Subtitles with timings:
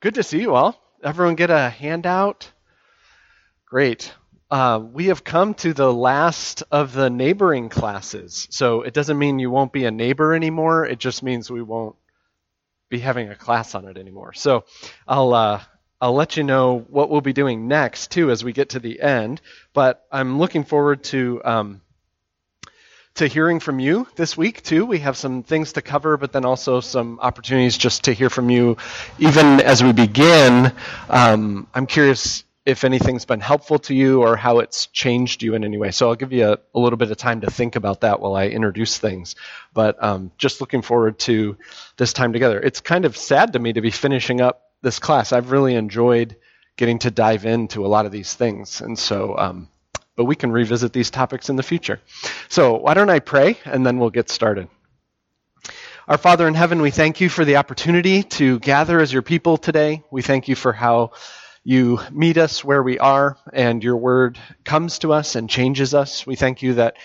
[0.00, 0.80] Good to see you all.
[1.04, 2.50] Everyone get a handout?
[3.66, 4.10] Great.
[4.50, 8.48] Uh, we have come to the last of the neighboring classes.
[8.50, 10.86] So it doesn't mean you won't be a neighbor anymore.
[10.86, 11.96] It just means we won't
[12.88, 14.32] be having a class on it anymore.
[14.32, 14.64] So
[15.06, 15.60] I'll uh,
[16.00, 19.02] I'll let you know what we'll be doing next too as we get to the
[19.02, 19.42] end.
[19.74, 21.82] But I'm looking forward to um,
[23.14, 24.86] to hearing from you this week, too.
[24.86, 28.50] We have some things to cover, but then also some opportunities just to hear from
[28.50, 28.76] you.
[29.18, 30.72] Even as we begin,
[31.08, 35.64] um, I'm curious if anything's been helpful to you or how it's changed you in
[35.64, 35.90] any way.
[35.90, 38.36] So I'll give you a, a little bit of time to think about that while
[38.36, 39.34] I introduce things.
[39.72, 41.56] But um, just looking forward to
[41.96, 42.60] this time together.
[42.60, 45.32] It's kind of sad to me to be finishing up this class.
[45.32, 46.36] I've really enjoyed
[46.76, 48.80] getting to dive into a lot of these things.
[48.80, 49.68] And so, um,
[50.20, 51.98] but we can revisit these topics in the future.
[52.50, 54.68] So, why don't I pray and then we'll get started.
[56.06, 59.56] Our Father in heaven, we thank you for the opportunity to gather as your people
[59.56, 60.02] today.
[60.10, 61.12] We thank you for how
[61.64, 66.26] you meet us where we are and your word comes to us and changes us.
[66.26, 66.98] We thank you that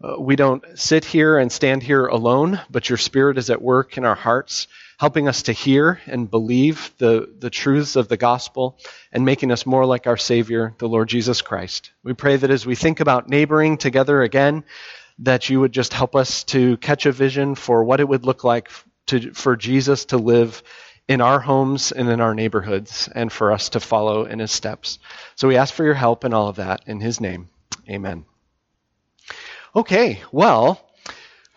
[0.00, 3.98] uh, we don't sit here and stand here alone, but your spirit is at work
[3.98, 8.78] in our hearts helping us to hear and believe the, the truths of the gospel
[9.12, 11.90] and making us more like our Savior, the Lord Jesus Christ.
[12.02, 14.64] We pray that as we think about neighboring together again,
[15.20, 18.44] that you would just help us to catch a vision for what it would look
[18.44, 18.70] like
[19.06, 20.62] to, for Jesus to live
[21.08, 24.98] in our homes and in our neighborhoods and for us to follow in his steps.
[25.34, 26.84] So we ask for your help in all of that.
[26.86, 27.48] In his name,
[27.88, 28.24] amen.
[29.74, 30.80] Okay, well,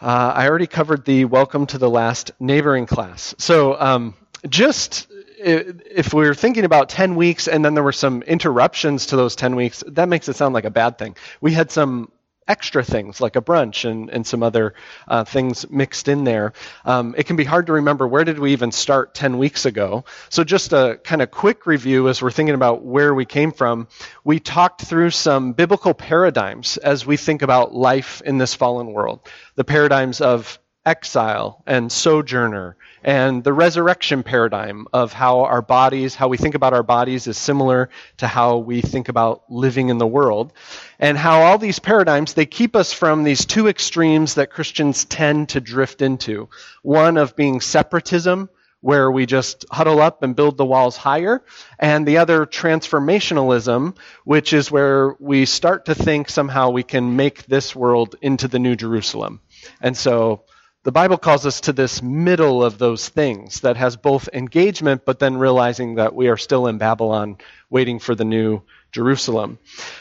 [0.01, 3.33] uh, I already covered the welcome to the last neighboring class.
[3.37, 4.13] So um,
[4.49, 9.15] just if we are thinking about 10 weeks and then there were some interruptions to
[9.15, 11.15] those 10 weeks, that makes it sound like a bad thing.
[11.41, 12.11] We had some
[12.47, 14.73] extra things like a brunch and, and some other
[15.07, 16.53] uh, things mixed in there.
[16.83, 20.05] Um, it can be hard to remember where did we even start 10 weeks ago.
[20.29, 23.87] So just a kind of quick review as we're thinking about where we came from.
[24.23, 29.27] We talked through some biblical paradigms as we think about life in this fallen world.
[29.55, 36.27] The paradigms of exile and sojourner and the resurrection paradigm of how our bodies, how
[36.27, 40.07] we think about our bodies is similar to how we think about living in the
[40.07, 40.53] world.
[40.99, 45.49] And how all these paradigms, they keep us from these two extremes that Christians tend
[45.49, 46.49] to drift into.
[46.81, 48.49] One of being separatism,
[48.81, 51.43] where we just huddle up and build the walls higher,
[51.79, 57.45] and the other transformationalism, which is where we start to think somehow we can make
[57.45, 59.41] this world into the New Jerusalem.
[59.81, 60.43] And so
[60.85, 65.17] the Bible calls us to this middle of those things that has both engagement, but
[65.17, 67.37] then realizing that we are still in Babylon
[67.71, 69.57] waiting for the new Jerusalem.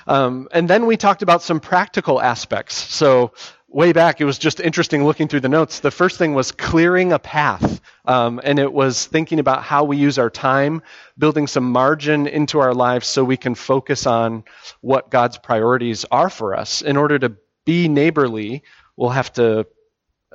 [0.07, 2.75] Um, and then we talked about some practical aspects.
[2.75, 3.33] So,
[3.67, 5.81] way back, it was just interesting looking through the notes.
[5.81, 9.97] The first thing was clearing a path, um, and it was thinking about how we
[9.97, 10.83] use our time,
[11.17, 14.45] building some margin into our lives so we can focus on
[14.83, 16.83] what God's priorities are for us.
[16.83, 18.63] In order to be neighborly,
[18.97, 19.67] we'll have to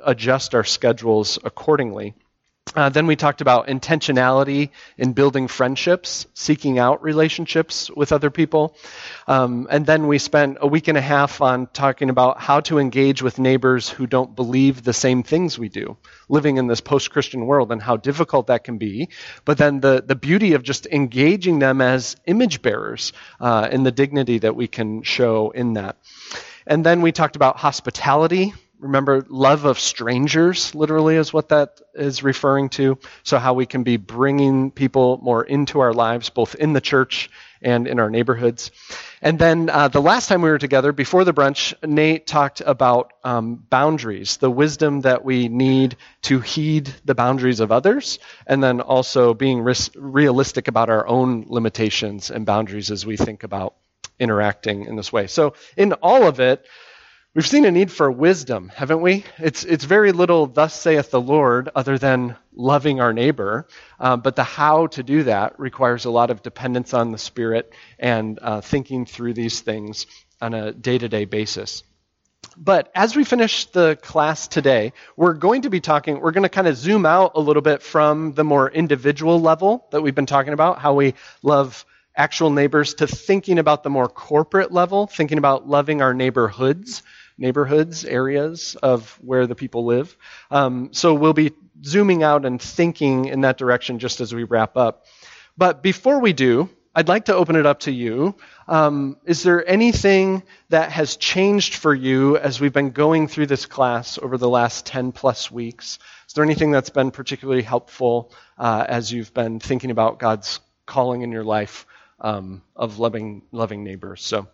[0.04, 2.14] adjust our schedules accordingly.
[2.76, 8.76] Uh, then we talked about intentionality in building friendships, seeking out relationships with other people.
[9.26, 12.78] Um, and then we spent a week and a half on talking about how to
[12.78, 15.96] engage with neighbors who don't believe the same things we do,
[16.28, 19.08] living in this post Christian world, and how difficult that can be.
[19.44, 23.90] But then the, the beauty of just engaging them as image bearers uh, and the
[23.92, 25.96] dignity that we can show in that.
[26.68, 32.22] And then we talked about hospitality Remember, love of strangers, literally, is what that is
[32.22, 32.98] referring to.
[33.22, 37.30] So, how we can be bringing people more into our lives, both in the church
[37.60, 38.70] and in our neighborhoods.
[39.20, 43.12] And then uh, the last time we were together, before the brunch, Nate talked about
[43.22, 48.80] um, boundaries, the wisdom that we need to heed the boundaries of others, and then
[48.80, 53.74] also being ris- realistic about our own limitations and boundaries as we think about
[54.18, 55.26] interacting in this way.
[55.26, 56.64] So, in all of it,
[57.32, 59.24] We've seen a need for wisdom, haven't we?
[59.38, 63.68] It's, it's very little, thus saith the Lord, other than loving our neighbor.
[64.00, 67.72] Uh, but the how to do that requires a lot of dependence on the Spirit
[68.00, 70.08] and uh, thinking through these things
[70.40, 71.84] on a day to day basis.
[72.56, 76.48] But as we finish the class today, we're going to be talking, we're going to
[76.48, 80.26] kind of zoom out a little bit from the more individual level that we've been
[80.26, 81.86] talking about, how we love
[82.16, 87.04] actual neighbors, to thinking about the more corporate level, thinking about loving our neighborhoods
[87.40, 90.16] neighborhoods, areas of where the people live.
[90.50, 91.52] Um, so we'll be
[91.82, 95.06] zooming out and thinking in that direction just as we wrap up.
[95.56, 98.34] But before we do, I'd like to open it up to you.
[98.66, 103.64] Um, is there anything that has changed for you as we've been going through this
[103.64, 105.98] class over the last 10 plus weeks?
[106.26, 111.22] Is there anything that's been particularly helpful uh, as you've been thinking about God's calling
[111.22, 111.86] in your life
[112.20, 114.22] um, of loving, loving neighbors?
[114.22, 114.48] So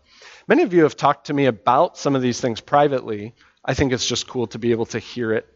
[0.48, 3.34] many of you have talked to me about some of these things privately.
[3.64, 5.46] I think it's just cool to be able to hear it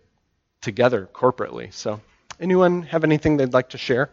[0.61, 1.73] together corporately.
[1.73, 2.01] So,
[2.41, 4.11] anyone have anything they'd like to share?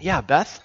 [0.00, 0.60] Yeah, Beth?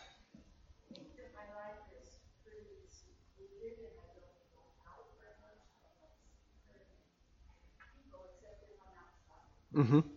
[9.76, 10.17] Mm-hmm.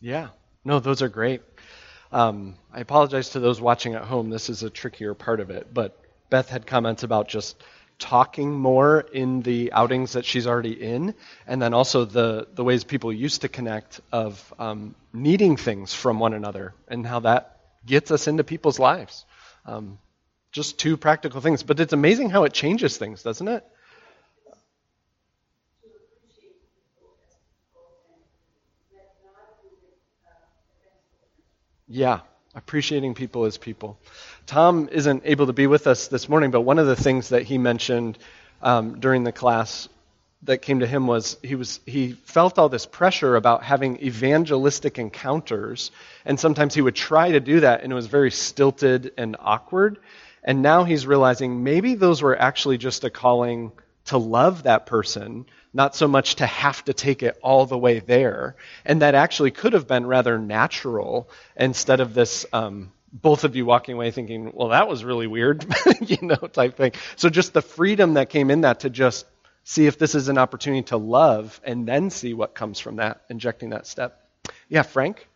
[0.00, 0.28] Yeah.
[0.64, 1.42] No, those are great.
[2.12, 4.30] Um, I apologize to those watching at home.
[4.30, 5.96] This is a trickier part of it, but
[6.28, 7.62] Beth had comments about just
[7.98, 11.14] talking more in the outings that she's already in,
[11.46, 16.18] and then also the the ways people used to connect of um, needing things from
[16.18, 19.24] one another, and how that gets us into people's lives.
[19.66, 19.98] Um,
[20.50, 23.64] just two practical things, but it's amazing how it changes things, doesn't it?
[31.92, 32.20] Yeah,
[32.54, 33.98] appreciating people as people.
[34.46, 37.42] Tom isn't able to be with us this morning, but one of the things that
[37.42, 38.16] he mentioned
[38.62, 39.88] um, during the class
[40.44, 44.98] that came to him was he was he felt all this pressure about having evangelistic
[45.00, 45.90] encounters
[46.24, 49.98] and sometimes he would try to do that and it was very stilted and awkward
[50.42, 53.70] and now he's realizing maybe those were actually just a calling
[54.06, 58.00] to love that person not so much to have to take it all the way
[58.00, 58.56] there.
[58.84, 62.46] And that actually could have been rather natural instead of this.
[62.52, 65.66] Um, both of you walking away thinking, well, that was really weird,
[66.00, 66.92] you know, type thing.
[67.16, 69.26] So just the freedom that came in that to just
[69.64, 73.22] see if this is an opportunity to love and then see what comes from that,
[73.28, 74.24] injecting that step.
[74.68, 75.26] Yeah, Frank?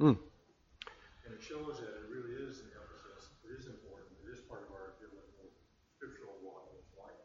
[0.00, 0.16] Mm.
[0.16, 3.36] And it shows that it really is an emphasis.
[3.44, 4.08] It is important.
[4.24, 5.52] It is part of our biblical,
[5.94, 7.20] scriptural walk of life.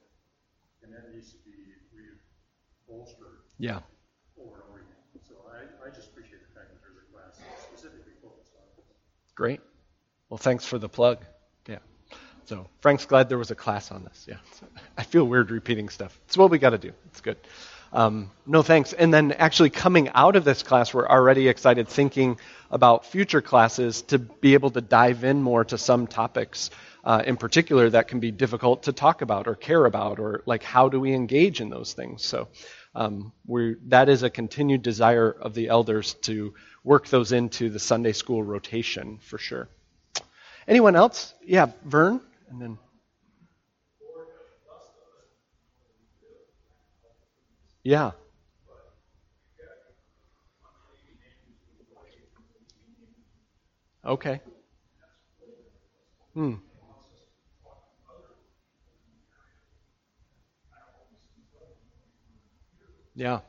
[0.83, 1.55] And that needs to be
[2.87, 3.47] bolstered.
[3.57, 3.79] Yeah.
[4.39, 5.23] Over and over again.
[5.27, 8.85] So I, I just appreciate the fact that there's a class specifically focused on this.
[9.35, 9.61] Great.
[10.29, 11.23] Well, thanks for the plug.
[11.67, 11.79] Yeah.
[12.45, 14.25] So Frank's glad there was a class on this.
[14.27, 14.37] Yeah.
[14.59, 14.67] So
[14.97, 16.19] I feel weird repeating stuff.
[16.27, 16.91] It's what we got to do.
[17.07, 17.37] It's good.
[17.93, 18.93] Um, no thanks.
[18.93, 22.37] And then actually coming out of this class, we're already excited thinking
[22.71, 26.71] about future classes to be able to dive in more to some topics
[27.05, 30.63] uh, in particular that can be difficult to talk about or care about, or like
[30.63, 32.25] how do we engage in those things.
[32.25, 32.47] So
[32.95, 33.31] um,
[33.87, 36.53] that is a continued desire of the elders to
[36.83, 39.69] work those into the Sunday school rotation for sure.
[40.67, 41.35] Anyone else?
[41.45, 42.77] Yeah, Vern, and then.
[47.85, 48.13] Yeah.
[54.03, 54.41] Okay.
[56.33, 56.55] Hmm.
[63.15, 63.39] Yeah.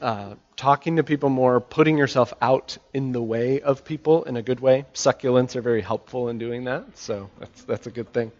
[0.01, 4.41] uh, talking to people more, putting yourself out in the way of people in a
[4.41, 4.85] good way.
[4.95, 8.31] Succulents are very helpful in doing that, so that's that's a good thing.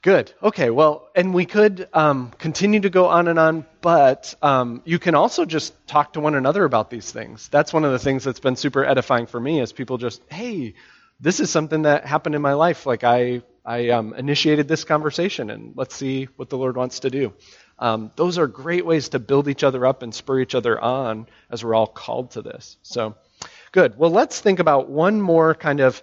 [0.00, 0.32] Good.
[0.40, 0.70] Okay.
[0.70, 5.16] Well, and we could um, continue to go on and on, but um, you can
[5.16, 7.48] also just talk to one another about these things.
[7.48, 10.74] That's one of the things that's been super edifying for me is people just, hey,
[11.18, 12.86] this is something that happened in my life.
[12.86, 17.10] Like I, I um, initiated this conversation, and let's see what the Lord wants to
[17.10, 17.32] do.
[17.80, 21.26] Um, those are great ways to build each other up and spur each other on
[21.50, 22.76] as we're all called to this.
[22.82, 23.16] So,
[23.72, 23.98] good.
[23.98, 26.00] Well, let's think about one more kind of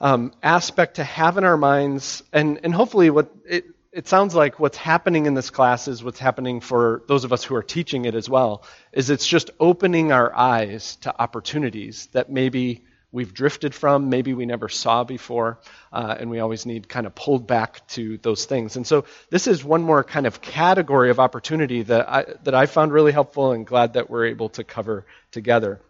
[0.00, 4.60] um, aspect to have in our minds, and, and hopefully, what it, it sounds like
[4.60, 8.04] what's happening in this class is what's happening for those of us who are teaching
[8.04, 8.62] it as well.
[8.92, 14.44] Is it's just opening our eyes to opportunities that maybe we've drifted from, maybe we
[14.44, 15.58] never saw before,
[15.92, 18.76] uh, and we always need kind of pulled back to those things.
[18.76, 22.66] And so this is one more kind of category of opportunity that I, that I
[22.66, 25.80] found really helpful and glad that we're able to cover together,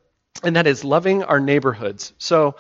[0.45, 2.13] and that is loving our neighborhoods.
[2.19, 2.55] So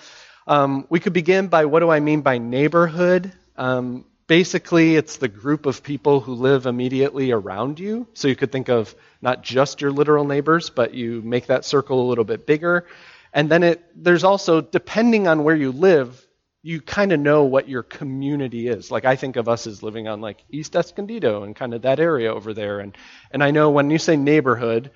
[0.48, 3.30] um, we could begin by what do I mean by neighborhood?
[3.56, 8.06] Um, basically, it's the group of people who live immediately around you.
[8.14, 12.00] So you could think of not just your literal neighbors, but you make that circle
[12.00, 12.86] a little bit bigger.
[13.32, 16.26] And then it, there's also, depending on where you live,
[16.62, 18.90] you kind of know what your community is.
[18.90, 22.00] Like I think of us as living on like East Escondido and kind of that
[22.00, 22.80] area over there.
[22.80, 22.96] And,
[23.30, 24.90] and I know when you say neighborhood,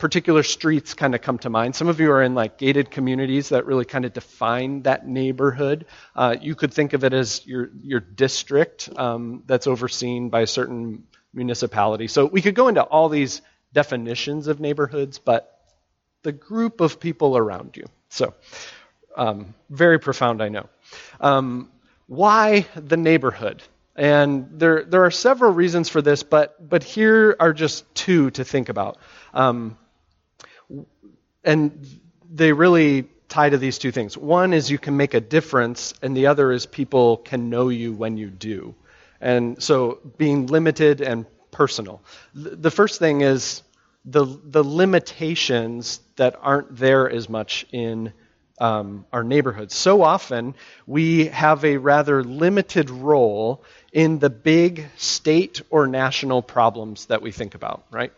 [0.00, 1.76] particular streets kind of come to mind.
[1.76, 5.86] Some of you are in like gated communities that really kind of define that neighborhood.
[6.16, 10.46] Uh, you could think of it as your your district um, that's overseen by a
[10.46, 12.08] certain municipality.
[12.08, 13.42] So we could go into all these
[13.72, 15.60] definitions of neighborhoods, but
[16.22, 17.84] the group of people around you.
[18.08, 18.34] So
[19.16, 20.68] um, very profound, I know.
[21.20, 21.70] Um,
[22.06, 23.62] why the neighborhood?
[23.96, 28.44] And there, there are several reasons for this, but, but here are just two to
[28.44, 28.98] think about.
[29.34, 29.76] Um,
[31.44, 31.86] and
[32.30, 34.16] they really tie to these two things.
[34.16, 37.92] One is you can make a difference, and the other is people can know you
[37.92, 38.74] when you do.
[39.20, 42.02] And so being limited and personal.
[42.34, 43.62] The first thing is
[44.04, 48.12] the, the limitations that aren't there as much in
[48.58, 49.74] um, our neighborhoods.
[49.74, 50.54] So often
[50.86, 57.32] we have a rather limited role in the big state or national problems that we
[57.32, 58.12] think about, right?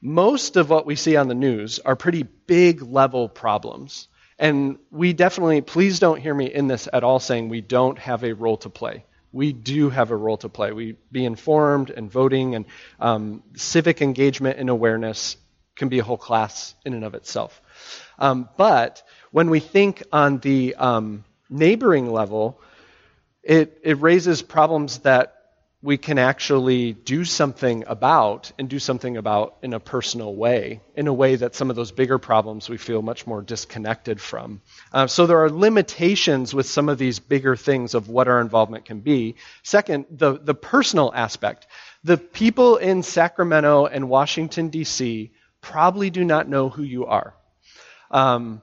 [0.00, 4.08] Most of what we see on the news are pretty big level problems.
[4.38, 8.24] And we definitely, please don't hear me in this at all saying we don't have
[8.24, 9.04] a role to play.
[9.32, 10.72] We do have a role to play.
[10.72, 12.64] We be informed and voting and
[12.98, 15.36] um, civic engagement and awareness
[15.76, 17.60] can be a whole class in and of itself.
[18.18, 22.60] Um, but when we think on the um, neighboring level,
[23.42, 25.39] it, it raises problems that
[25.82, 31.06] we can actually do something about and do something about in a personal way, in
[31.06, 34.60] a way that some of those bigger problems we feel much more disconnected from.
[34.92, 38.84] Uh, so there are limitations with some of these bigger things of what our involvement
[38.84, 39.36] can be.
[39.62, 41.66] Second, the, the personal aspect.
[42.04, 45.32] The people in Sacramento and Washington, D.C.
[45.62, 47.34] probably do not know who you are.
[48.10, 48.60] Um,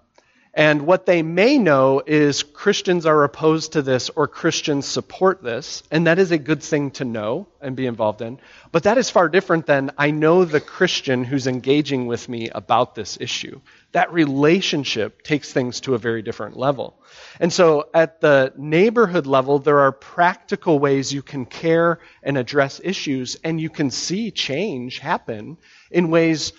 [0.58, 5.84] and what they may know is Christians are opposed to this or Christians support this,
[5.92, 8.40] and that is a good thing to know and be involved in.
[8.72, 12.96] But that is far different than I know the Christian who's engaging with me about
[12.96, 13.62] this issue.
[13.92, 17.04] That relationship takes things to a very different level.
[17.40, 22.82] And so at the neighborhood level, there are practical ways you can care and address
[22.84, 25.60] issues, and you can see change happen
[25.92, 26.52] in ways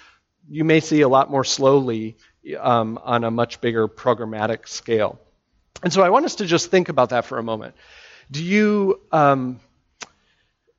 [0.48, 2.16] you may see a lot more slowly
[2.58, 5.18] um, on a much bigger programmatic scale.
[5.82, 7.74] And so I want us to just think about that for a moment.
[8.30, 9.60] Do you um,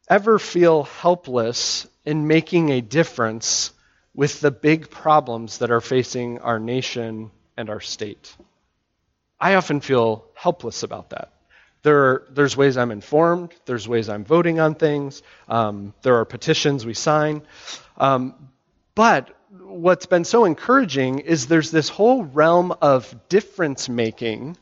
[0.10, 3.72] ever feel helpless in making a difference
[4.13, 8.36] with the big problems that are facing our nation and our state?
[9.39, 11.32] I often feel helpless about that.
[11.82, 16.25] There are, there's ways I'm informed, there's ways I'm voting on things, um, there are
[16.25, 17.42] petitions we sign.
[17.96, 18.50] Um,
[18.96, 24.58] but what's been so encouraging is there's this whole realm of difference making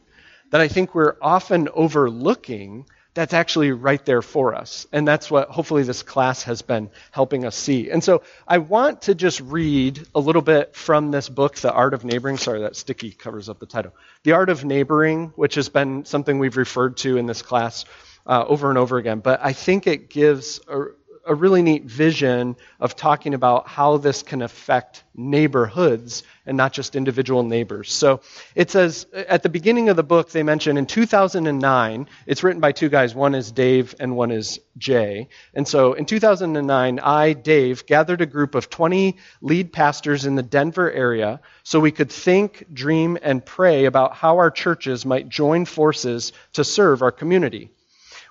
[0.51, 4.86] that I think we're often overlooking that's actually right there for us.
[4.94, 7.89] And that's what hopefully this class has been helping us see.
[7.89, 11.96] And so I want to just read a little bit from this book, The Art
[11.96, 12.38] of Neighboring.
[12.38, 13.94] Sorry, that sticky covers up the title.
[14.22, 17.86] The Art of Neighboring, which has been something we've referred to in this class
[18.27, 19.20] uh, over and over again.
[19.20, 20.86] But I think it gives a,
[21.27, 26.96] a really neat vision of talking about how this can affect neighborhoods and not just
[26.96, 27.91] individual neighbors.
[27.91, 28.22] So
[28.55, 32.72] it says at the beginning of the book, they mention in 2009, it's written by
[32.72, 33.13] two guys.
[33.13, 35.27] One is Dave and one is Jay.
[35.53, 40.43] And so in 2009, I, Dave, gathered a group of 20 lead pastors in the
[40.43, 45.65] Denver area so we could think, dream, and pray about how our churches might join
[45.65, 47.72] forces to serve our community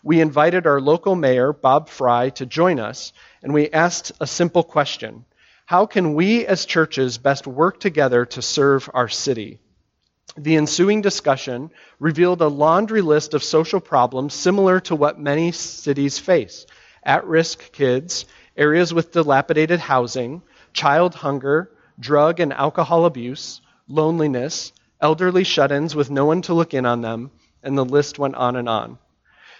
[0.06, 4.62] we invited our local mayor, Bob Frie, to join us, and we asked a simple
[4.62, 5.24] question
[5.64, 9.58] How can we as churches best work together to serve our city?
[10.36, 16.20] The ensuing discussion revealed a laundry list of social problems similar to what many cities
[16.20, 16.66] face
[17.02, 25.42] at risk kids, areas with dilapidated housing, child hunger, drug and alcohol abuse, loneliness, elderly
[25.42, 28.54] shut ins with no one to look in on them, and the list went on
[28.54, 28.98] and on.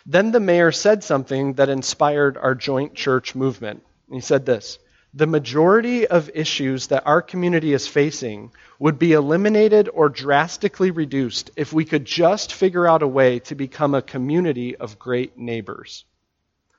[0.09, 3.83] Then the mayor said something that inspired our joint church movement.
[4.11, 4.79] He said this
[5.13, 11.51] The majority of issues that our community is facing would be eliminated or drastically reduced
[11.57, 16.05] if we could just figure out a way to become a community of great neighbors.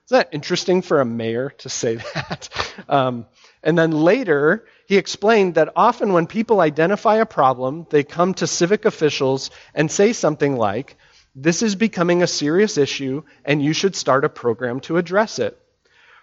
[0.06, 2.50] Isn't that interesting for a mayor to say that?
[2.88, 3.26] Um,
[3.64, 8.46] and then later, he explained that often when people identify a problem, they come to
[8.46, 10.96] civic officials and say something like,
[11.39, 15.56] this is becoming a serious issue, and you should start a program to address it.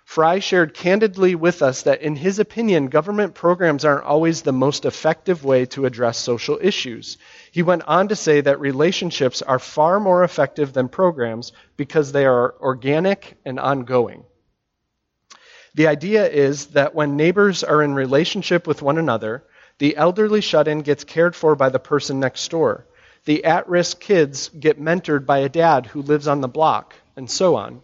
[0.05, 4.85] Frie shared candidly with us that, in his opinion, government programs aren't always the most
[4.85, 7.17] effective way to address social issues.
[7.53, 12.27] He went on to say that relationships are far more effective than programs because they
[12.27, 14.25] are organic and ongoing.
[15.77, 19.45] The idea is that when neighbors are in relationship with one another,
[19.79, 22.89] the elderly shut in gets cared for by the person next door
[23.25, 27.31] the at risk kids get mentored by a dad who lives on the block, and
[27.31, 27.81] so on.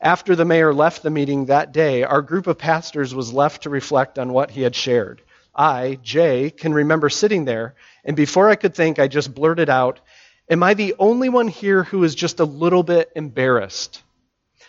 [0.00, 3.70] After the mayor left the meeting that day, our group of pastors was left to
[3.70, 5.20] reflect on what he had shared.
[5.54, 10.00] I, Jay, can remember sitting there, and before I could think, I just blurted out,
[10.48, 14.02] Am I the only one here who is just a little bit embarrassed?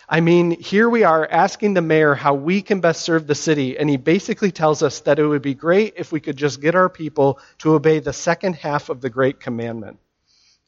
[0.08, 3.78] I mean, here we are asking the mayor how we can best serve the city,
[3.78, 6.74] and he basically tells us that it would be great if we could just get
[6.74, 9.98] our people to obey the second half of the Great Commandment.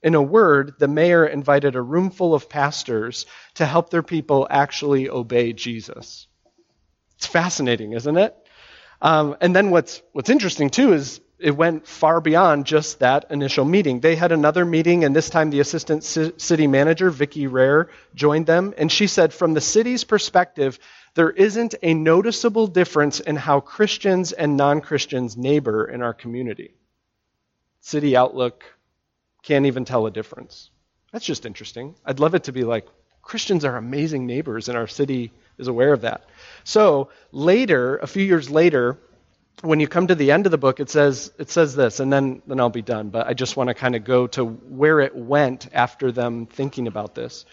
[0.03, 4.47] In a word, the mayor invited a room full of pastors to help their people
[4.51, 6.27] actually obey Jesus.
[7.17, 8.37] It's fascinating, isn't it?
[9.01, 13.67] Um, and then what's what's interesting too is it went far beyond just that initial
[13.67, 14.01] meeting.
[14.01, 18.73] They had another meeting, and this time the assistant city manager, Vicki Rare, joined them,
[18.79, 20.79] and she said, from the city's perspective,
[21.15, 26.73] there isn't a noticeable difference in how Christians and non-Christians neighbor in our community.
[27.81, 28.65] City Outlook
[29.43, 30.71] can't even tell a difference.
[31.13, 31.95] That's just interesting.
[32.07, 32.87] I'd love it to be like
[33.21, 36.25] Christians are amazing neighbors, and our city is aware of that.
[36.65, 38.99] So later, a few years later,
[39.63, 42.13] when you come to the end of the book, it says it says this, and
[42.13, 43.11] then then I'll be done.
[43.11, 46.87] But I just want to kind of go to where it went after them thinking
[46.87, 47.45] about this.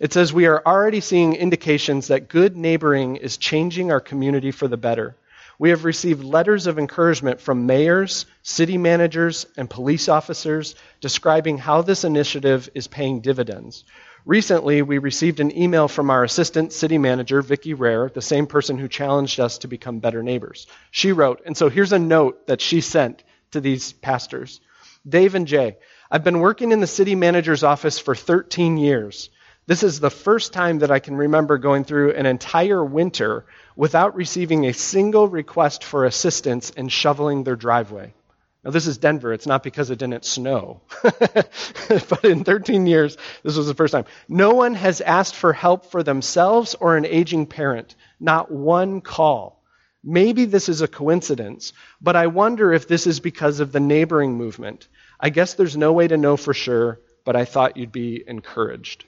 [0.00, 4.66] It says we are already seeing indications that good neighboring is changing our community for
[4.66, 5.16] the better.
[5.58, 11.82] We have received letters of encouragement from mayors, city managers, and police officers describing how
[11.82, 13.84] this initiative is paying dividends.
[14.26, 18.78] Recently, we received an email from our assistant city manager, Vicki Rare, the same person
[18.78, 20.66] who challenged us to become better neighbors.
[20.90, 24.60] She wrote, and so here's a note that she sent to these pastors
[25.06, 25.76] Dave and Jay,
[26.10, 29.28] I've been working in the city manager's office for 13 years.
[29.66, 33.44] This is the first time that I can remember going through an entire winter
[33.76, 38.14] without receiving a single request for assistance in shoveling their driveway.
[38.64, 39.34] Now, this is Denver.
[39.34, 40.80] It's not because it didn't snow.
[41.02, 44.06] but in 13 years, this was the first time.
[44.26, 47.94] No one has asked for help for themselves or an aging parent.
[48.18, 49.62] Not one call.
[50.02, 54.34] Maybe this is a coincidence, but I wonder if this is because of the neighboring
[54.34, 54.88] movement.
[55.20, 59.04] I guess there's no way to know for sure, but I thought you'd be encouraged.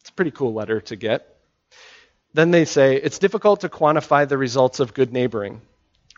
[0.00, 1.26] It's a pretty cool letter to get.
[2.34, 5.60] Then they say it's difficult to quantify the results of good neighboring.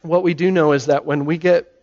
[0.02, 1.73] What we do know is that when we get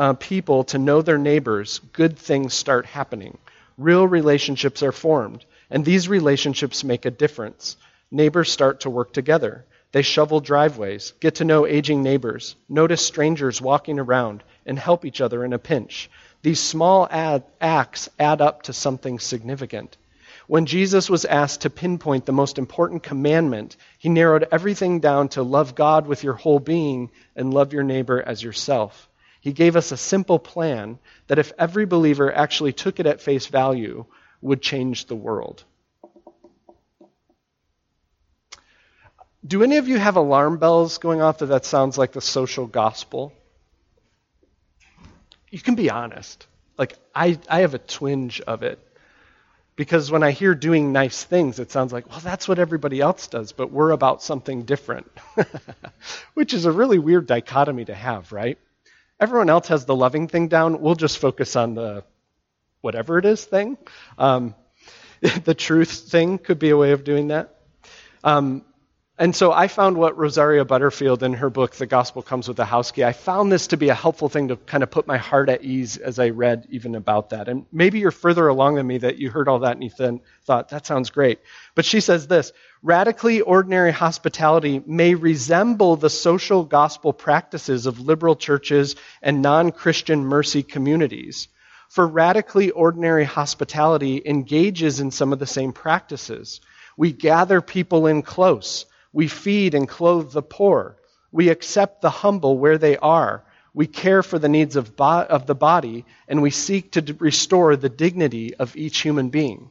[0.00, 3.36] uh, people to know their neighbors, good things start happening.
[3.76, 7.76] Real relationships are formed, and these relationships make a difference.
[8.10, 9.66] Neighbors start to work together.
[9.92, 15.20] They shovel driveways, get to know aging neighbors, notice strangers walking around, and help each
[15.20, 16.08] other in a pinch.
[16.40, 19.98] These small ad- acts add up to something significant.
[20.46, 25.42] When Jesus was asked to pinpoint the most important commandment, he narrowed everything down to
[25.42, 29.09] love God with your whole being and love your neighbor as yourself.
[29.40, 33.46] He gave us a simple plan that, if every believer actually took it at face
[33.46, 34.04] value,
[34.42, 35.64] would change the world.
[39.46, 42.66] do any of you have alarm bells going off that that sounds like the social
[42.66, 43.32] gospel?
[45.50, 46.46] You can be honest.
[46.78, 48.78] Like, I, I have a twinge of it.
[49.76, 53.28] Because when I hear doing nice things, it sounds like, well, that's what everybody else
[53.28, 55.10] does, but we're about something different.
[56.34, 58.58] Which is a really weird dichotomy to have, right?
[59.20, 60.80] Everyone else has the loving thing down.
[60.80, 62.04] We'll just focus on the
[62.80, 63.76] whatever it is thing.
[64.16, 64.54] Um,
[65.44, 67.54] the truth thing could be a way of doing that.
[68.24, 68.64] Um,
[69.20, 72.64] and so I found what Rosaria Butterfield in her book, The Gospel Comes with a
[72.64, 75.18] House Key, I found this to be a helpful thing to kind of put my
[75.18, 77.46] heart at ease as I read even about that.
[77.46, 80.22] And maybe you're further along than me that you heard all that and you then
[80.46, 81.38] thought, that sounds great.
[81.74, 82.52] But she says this
[82.82, 90.24] radically ordinary hospitality may resemble the social gospel practices of liberal churches and non Christian
[90.24, 91.48] mercy communities.
[91.90, 96.62] For radically ordinary hospitality engages in some of the same practices.
[96.96, 98.86] We gather people in close.
[99.12, 100.96] We feed and clothe the poor.
[101.32, 103.44] We accept the humble where they are.
[103.72, 107.16] We care for the needs of, bo- of the body, and we seek to d-
[107.18, 109.70] restore the dignity of each human being.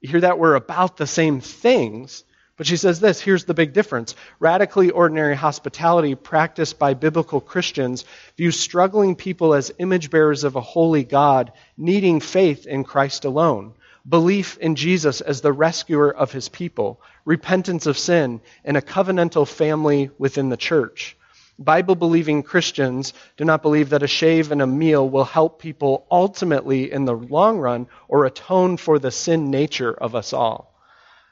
[0.00, 0.38] You hear that?
[0.38, 2.24] We're about the same things,
[2.56, 4.14] but she says this here's the big difference.
[4.38, 8.04] Radically ordinary hospitality practiced by biblical Christians
[8.36, 13.74] views struggling people as image bearers of a holy God, needing faith in Christ alone
[14.08, 19.46] belief in Jesus as the rescuer of his people, repentance of sin, and a covenantal
[19.46, 21.16] family within the church.
[21.58, 26.06] Bible believing Christians do not believe that a shave and a meal will help people
[26.10, 30.74] ultimately in the long run or atone for the sin nature of us all.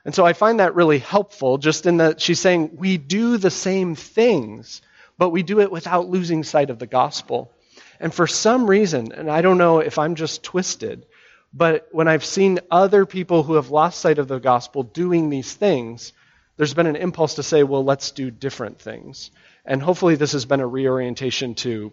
[0.04, 3.50] And so I find that really helpful, just in that she's saying we do the
[3.50, 4.82] same things,
[5.16, 7.50] but we do it without losing sight of the gospel.
[7.98, 11.06] And for some reason, and I don't know if I'm just twisted,
[11.52, 15.52] but when I've seen other people who have lost sight of the gospel doing these
[15.52, 16.12] things,
[16.56, 19.30] there's been an impulse to say, well, let's do different things.
[19.64, 21.92] And hopefully, this has been a reorientation to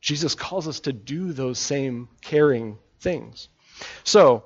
[0.00, 3.48] Jesus calls us to do those same caring things.
[4.04, 4.44] So,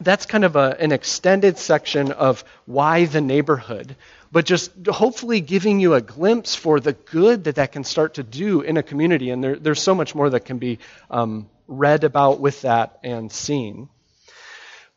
[0.00, 3.96] that's kind of a, an extended section of why the neighborhood,
[4.32, 8.22] but just hopefully giving you a glimpse for the good that that can start to
[8.22, 9.30] do in a community.
[9.30, 10.78] And there, there's so much more that can be
[11.10, 13.88] um, read about with that and seen.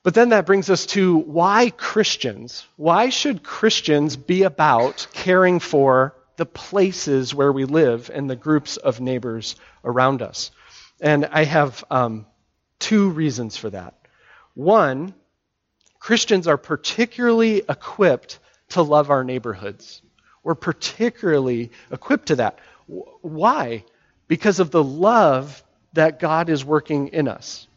[0.03, 2.65] But then that brings us to why Christians?
[2.77, 8.77] Why should Christians be about caring for the places where we live and the groups
[8.77, 10.51] of neighbors around us?
[11.01, 12.25] And I have um,
[12.79, 13.95] two reasons for that.
[14.53, 15.13] One,
[15.99, 20.01] Christians are particularly equipped to love our neighborhoods.
[20.43, 22.59] We're particularly equipped to that.
[22.87, 23.83] Why?
[24.27, 25.61] Because of the love
[25.93, 27.67] that God is working in us.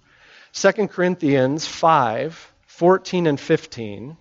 [0.53, 4.17] 2 Corinthians 5 14 and 15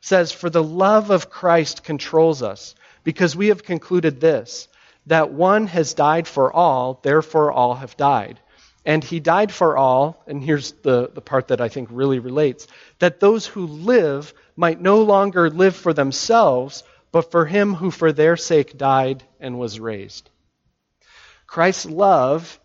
[0.00, 4.68] says, For the love of Christ controls us, because we have concluded this,
[5.06, 8.40] that one has died for all, therefore all have died.
[8.84, 12.66] And he died for all, and here's the, the part that I think really relates,
[12.98, 18.12] that those who live might no longer live for themselves, but for him who for
[18.12, 20.28] their sake died and was raised.
[21.46, 22.60] Christ's love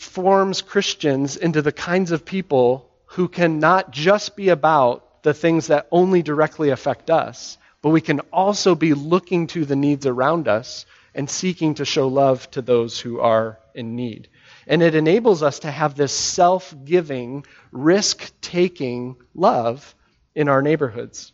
[0.00, 5.68] forms Christians into the kinds of people who can not just be about the things
[5.68, 10.48] that only directly affect us, but we can also be looking to the needs around
[10.48, 14.28] us and seeking to show love to those who are in need.
[14.66, 19.94] And it enables us to have this self giving, risk taking love
[20.34, 21.32] in our neighborhoods.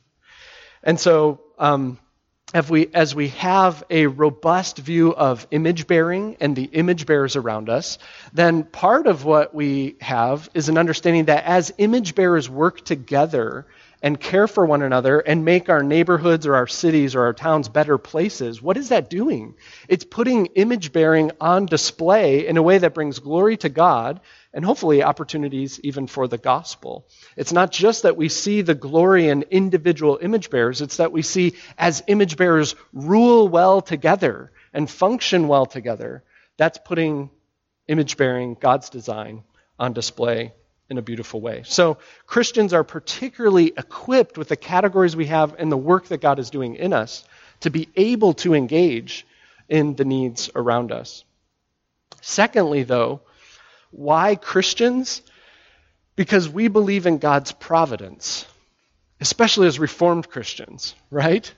[0.82, 1.98] And so, um,
[2.54, 7.34] if we, as we have a robust view of image bearing and the image bearers
[7.36, 7.98] around us,
[8.34, 13.66] then part of what we have is an understanding that as image bearers work together
[14.02, 17.68] and care for one another and make our neighborhoods or our cities or our towns
[17.68, 19.54] better places, what is that doing?
[19.88, 24.20] It's putting image bearing on display in a way that brings glory to God
[24.52, 27.06] and hopefully opportunities even for the gospel.
[27.36, 31.22] It's not just that we see the glory in individual image bearers, it's that we
[31.22, 36.24] see as image bearers rule well together and function well together.
[36.56, 37.30] That's putting
[37.86, 39.44] image bearing, God's design,
[39.78, 40.52] on display
[40.92, 41.62] in a beautiful way.
[41.64, 46.38] So Christians are particularly equipped with the categories we have and the work that God
[46.38, 47.24] is doing in us
[47.60, 49.26] to be able to engage
[49.70, 51.24] in the needs around us.
[52.20, 53.22] Secondly, though,
[53.90, 55.22] why Christians?
[56.14, 58.44] Because we believe in God's providence,
[59.18, 61.50] especially as Reformed Christians, right?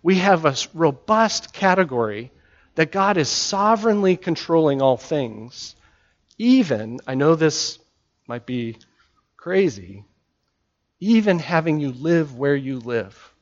[0.00, 2.30] We have a robust category
[2.76, 5.74] that God is sovereignly controlling all things.
[6.38, 7.80] Even, I know this
[8.26, 8.76] might be
[9.36, 10.04] crazy,
[11.00, 13.32] even having you live where you live.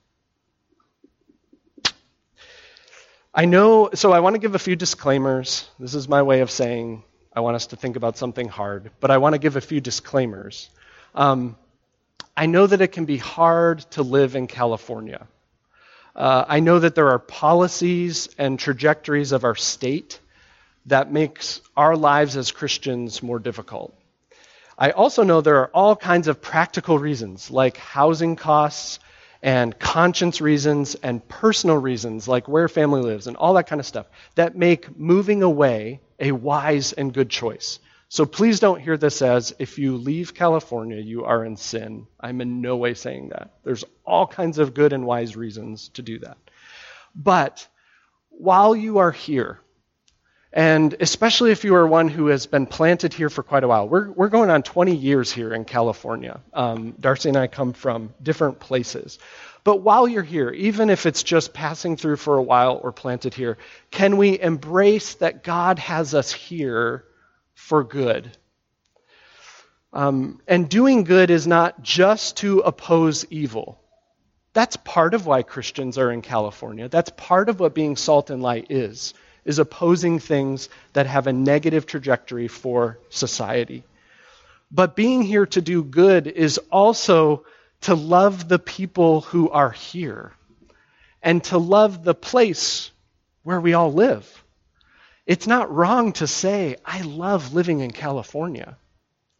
[3.35, 5.68] I know, so I want to give a few disclaimers.
[5.81, 9.11] This is my way of saying I want us to think about something hard, but
[9.11, 10.70] I want to give a few disclaimers.
[11.14, 11.57] Um,
[12.37, 15.27] I know that it can be hard to live in California.
[16.14, 20.20] Uh, I know that there are policies and trajectories of our state
[20.87, 23.99] that makes our lives as Christians more difficult.
[24.76, 28.98] I also know there are all kinds of practical reasons, like housing costs
[29.42, 33.87] and conscience reasons and personal reasons, like where family lives and all that kind of
[33.87, 37.78] stuff, that make moving away a wise and good choice.
[38.08, 42.06] So please don't hear this as if you leave California, you are in sin.
[42.20, 43.54] I'm in no way saying that.
[43.64, 46.38] There's all kinds of good and wise reasons to do that.
[47.14, 47.66] But
[48.30, 49.60] while you are here,
[50.54, 53.88] and especially if you are one who has been planted here for quite a while.
[53.88, 56.40] We're, we're going on 20 years here in California.
[56.52, 59.18] Um, Darcy and I come from different places.
[59.64, 63.34] But while you're here, even if it's just passing through for a while or planted
[63.34, 63.58] here,
[63.90, 67.04] can we embrace that God has us here
[67.54, 68.30] for good?
[69.92, 73.80] Um, and doing good is not just to oppose evil.
[74.52, 76.88] That's part of why Christians are in California.
[76.88, 79.14] That's part of what being salt and light is
[79.44, 83.85] is opposing things that have a negative trajectory for society.
[84.70, 87.44] But being here to do good is also
[87.83, 90.33] to love the people who are here
[91.22, 92.90] and to love the place
[93.42, 94.44] where we all live.
[95.26, 98.76] It's not wrong to say, I love living in California.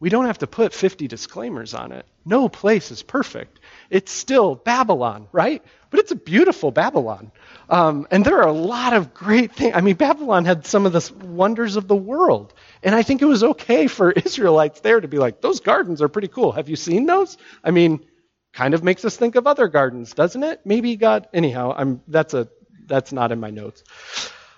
[0.05, 2.05] We don't have to put 50 disclaimers on it.
[2.25, 3.59] No place is perfect.
[3.89, 5.63] It's still Babylon, right?
[5.89, 7.31] But it's a beautiful Babylon.
[7.71, 9.73] Um, and there are a lot of great things.
[9.75, 12.53] I mean, Babylon had some of the wonders of the world.
[12.83, 16.07] And I think it was okay for Israelites there to be like, those gardens are
[16.07, 16.51] pretty cool.
[16.51, 17.35] Have you seen those?
[17.63, 18.05] I mean,
[18.53, 20.61] kind of makes us think of other gardens, doesn't it?
[20.65, 22.47] Maybe God, anyhow, I'm, that's, a,
[22.85, 23.83] that's not in my notes.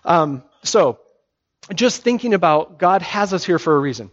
[0.03, 0.99] Um, so,
[1.73, 4.12] just thinking about God has us here for a reason.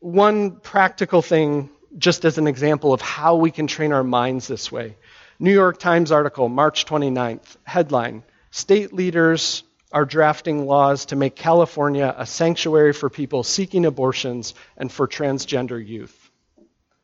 [0.00, 4.72] One practical thing, just as an example of how we can train our minds this
[4.72, 4.96] way.
[5.38, 12.12] New York Times article, March 29th, headline State leaders are drafting laws to make California
[12.16, 16.30] a sanctuary for people seeking abortions and for transgender youth.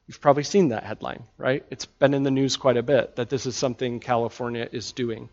[0.06, 1.64] You've probably seen that headline, right?
[1.70, 5.28] It's been in the news quite a bit that this is something California is doing.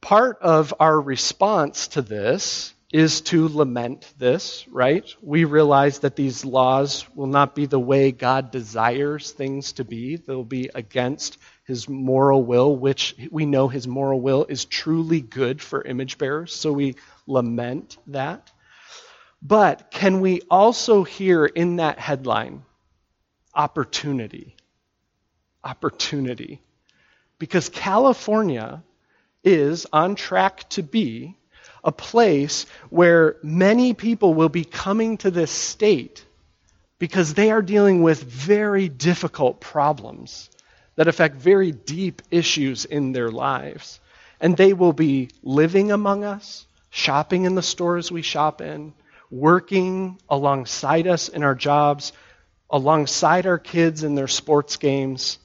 [0.00, 5.12] Part of our response to this is to lament this, right?
[5.20, 10.14] We realize that these laws will not be the way God desires things to be.
[10.14, 15.60] They'll be against his moral will, which we know his moral will is truly good
[15.60, 16.94] for image bearers, so we
[17.26, 18.52] lament that.
[19.42, 22.62] But can we also hear in that headline
[23.52, 24.54] opportunity?
[25.64, 26.62] Opportunity.
[27.40, 28.84] Because California
[29.42, 31.36] is on track to be
[31.84, 36.24] a place where many people will be coming to this state
[36.98, 40.48] because they are dealing with very difficult problems
[40.96, 44.00] that affect very deep issues in their lives.
[44.40, 48.94] And they will be living among us, shopping in the stores we shop in,
[49.30, 52.12] working alongside us in our jobs,
[52.70, 55.38] alongside our kids in their sports games.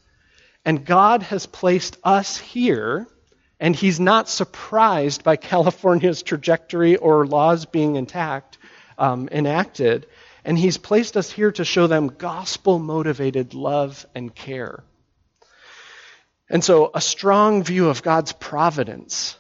[0.64, 3.08] And God has placed us here,
[3.60, 8.58] and He's not surprised by California's trajectory or laws being intact,
[8.98, 10.08] um, enacted.
[10.46, 14.84] And He's placed us here to show them gospel motivated love and care.
[16.50, 19.38] And so, a strong view of God's providence,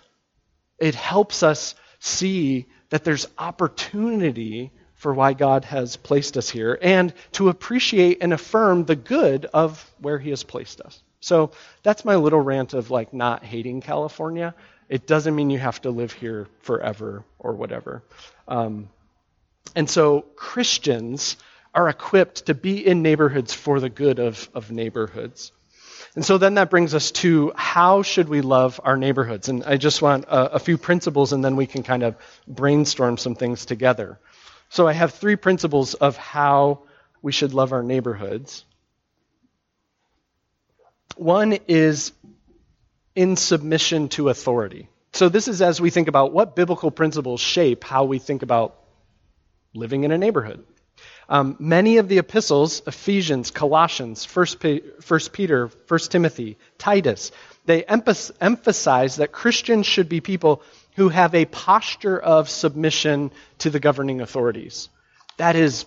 [0.77, 7.13] it helps us see that there's opportunity for why God has placed us here and
[7.33, 11.01] to appreciate and affirm the good of where He has placed us.
[11.21, 11.51] So,
[11.83, 14.55] that's my little rant of like not hating California.
[14.87, 18.03] It doesn't mean you have to live here forever or whatever.
[18.47, 18.89] Um,
[19.75, 21.37] and so, Christians
[21.73, 25.51] are equipped to be in neighborhoods for the good of, of neighborhoods.
[26.15, 29.49] And so then that brings us to how should we love our neighborhoods?
[29.49, 32.15] And I just want a, a, few principles and then we can kind of
[32.47, 34.19] brainstorm some things together.
[34.69, 36.83] So I have three principles of how
[37.21, 38.65] we should love our neighborhoods.
[41.15, 42.11] One is
[43.15, 44.87] in submission to authority.
[45.13, 48.75] So this is as we think about what biblical principles shape how we think about
[49.73, 50.63] living in a neighborhood.
[51.27, 54.45] Um, many of the epistles, Ephesians, Colossians, 1
[55.31, 57.31] Peter, 1 Timothy, Titus,
[57.65, 60.63] they emphasize that Christians should be people
[60.95, 64.89] who have a posture of submission to the governing authorities.
[65.37, 65.85] That is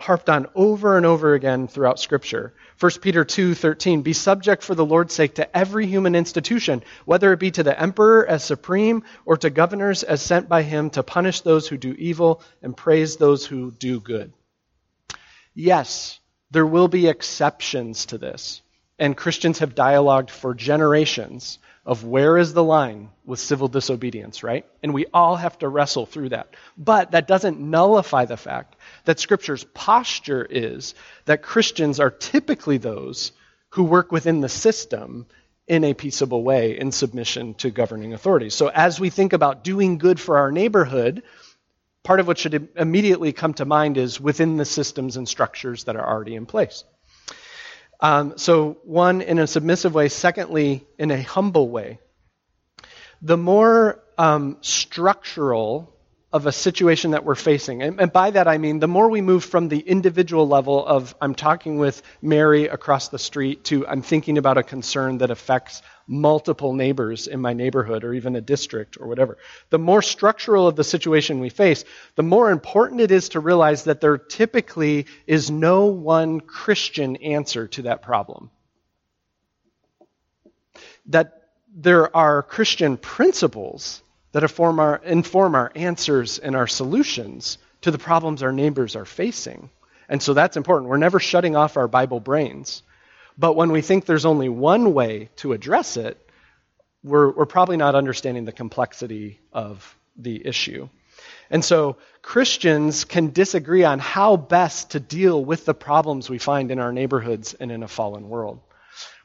[0.00, 2.54] harped on over and over again throughout Scripture.
[2.78, 7.38] 1 Peter 2:13 Be subject for the Lord's sake to every human institution, whether it
[7.38, 11.42] be to the emperor as supreme or to governors as sent by him to punish
[11.42, 14.32] those who do evil and praise those who do good.
[15.54, 16.18] Yes,
[16.50, 18.62] there will be exceptions to this.
[18.98, 24.66] And Christians have dialogued for generations of where is the line with civil disobedience, right?
[24.82, 26.54] And we all have to wrestle through that.
[26.76, 33.32] But that doesn't nullify the fact that Scripture's posture is that Christians are typically those
[33.70, 35.26] who work within the system
[35.66, 38.54] in a peaceable way in submission to governing authorities.
[38.54, 41.22] So as we think about doing good for our neighborhood,
[42.02, 45.96] part of what should immediately come to mind is within the systems and structures that
[45.96, 46.84] are already in place.
[48.02, 50.08] Um, so, one, in a submissive way.
[50.08, 51.98] Secondly, in a humble way.
[53.22, 55.94] The more um, structural
[56.32, 57.82] of a situation that we're facing.
[57.82, 61.14] And, and, by that I mean the more we move from the individual level of
[61.20, 65.82] I'm talking with Mary across the street to I'm thinking about a concern that affects
[66.06, 69.38] multiple neighbors in my neighborhood or even a district or whatever.
[69.70, 73.84] The more structural of the situation we face, the more important it is to realize
[73.84, 78.50] that there typically is no one Christian answer to that problem.
[81.06, 87.90] That there are Christian principles that inform our, inform our answers and our solutions to
[87.90, 89.70] the problems our neighbors are facing.
[90.08, 90.90] And so that's important.
[90.90, 92.82] We're never shutting off our Bible brains.
[93.38, 96.18] But when we think there's only one way to address it,
[97.02, 100.88] we're, we're probably not understanding the complexity of the issue.
[101.48, 106.70] And so Christians can disagree on how best to deal with the problems we find
[106.70, 108.60] in our neighborhoods and in a fallen world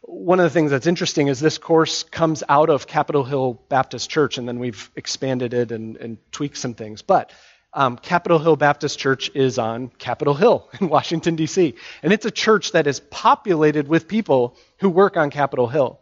[0.07, 4.09] one of the things that's interesting is this course comes out of Capitol Hill Baptist
[4.09, 7.01] Church, and then we've expanded it and, and tweaked some things.
[7.01, 7.31] But
[7.73, 12.31] um, Capitol Hill Baptist Church is on Capitol Hill in Washington, D.C., and it's a
[12.31, 15.99] church that is populated with people who work on Capitol Hill.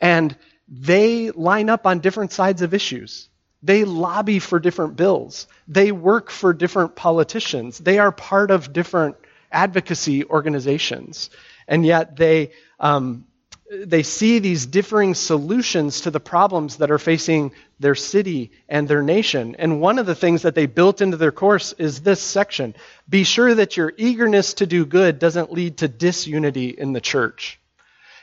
[0.00, 0.36] And
[0.68, 3.28] they line up on different sides of issues.
[3.62, 5.46] They lobby for different bills.
[5.66, 7.78] They work for different politicians.
[7.78, 9.16] They are part of different
[9.50, 11.30] advocacy organizations.
[11.66, 13.26] And yet they um,
[13.70, 19.02] they see these differing solutions to the problems that are facing their city and their
[19.02, 19.54] nation.
[19.58, 22.74] And one of the things that they built into their course is this section
[23.08, 27.60] Be sure that your eagerness to do good doesn't lead to disunity in the church.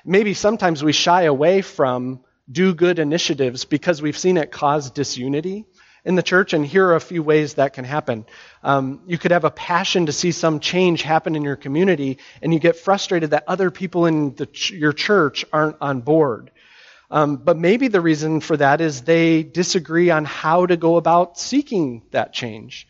[0.04, 5.66] Maybe sometimes we shy away from do good initiatives because we've seen it cause disunity
[6.08, 8.26] in the church, and here are a few ways that can happen.
[8.64, 12.54] Um, you could have a passion to see some change happen in your community, and
[12.54, 16.52] you get frustrated that other people in ch- your church aren't on board.
[17.12, 21.38] Um, but maybe the reason for that is they disagree on how to go about
[21.38, 22.88] seeking that change.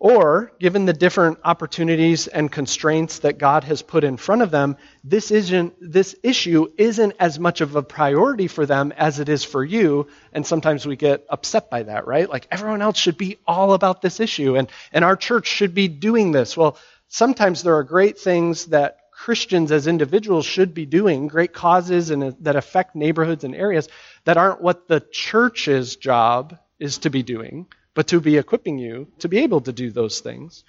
[0.00, 4.76] Or, given the different opportunities and constraints that God has put in front of them,
[5.02, 9.42] this, isn't, this issue isn't as much of a priority for them as it is
[9.42, 10.06] for you.
[10.32, 12.30] And sometimes we get upset by that, right?
[12.30, 15.88] Like everyone else should be all about this issue, and, and our church should be
[15.88, 16.56] doing this.
[16.56, 22.10] Well, sometimes there are great things that Christians as individuals should be doing, great causes
[22.10, 23.88] and, uh, that affect neighborhoods and areas
[24.26, 27.66] that aren't what the church's job is to be doing
[27.98, 30.62] but to be equipping you to be able to do those things.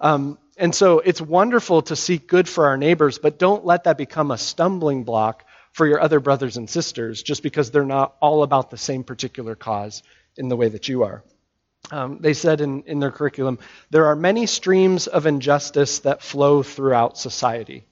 [0.00, 3.96] Um, and so it's wonderful to seek good for our neighbors, but don't let that
[3.96, 8.42] become a stumbling block for your other brothers and sisters just because they're not all
[8.42, 10.02] about the same particular cause
[10.36, 11.22] in the way that you are.
[11.92, 13.60] Um, they said in, in their curriculum,
[13.90, 17.84] there are many streams of injustice that flow throughout society.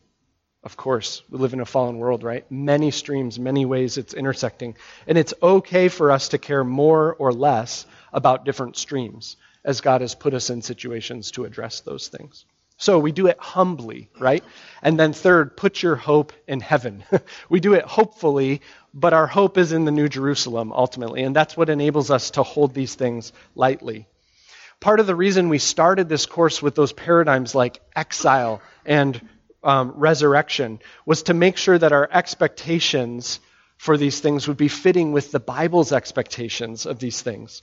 [0.65, 2.51] Of course, we live in a fallen world, right?
[2.51, 4.75] Many streams, many ways it's intersecting.
[5.07, 10.01] And it's okay for us to care more or less about different streams as God
[10.01, 12.45] has put us in situations to address those things.
[12.77, 14.43] So we do it humbly, right?
[14.83, 17.05] And then third, put your hope in heaven.
[17.49, 18.61] we do it hopefully,
[18.93, 22.43] but our hope is in the New Jerusalem ultimately, and that's what enables us to
[22.43, 24.07] hold these things lightly.
[24.81, 29.21] Part of the reason we started this course with those paradigms like exile and
[29.63, 33.39] um, resurrection was to make sure that our expectations
[33.77, 37.63] for these things would be fitting with the Bible's expectations of these things.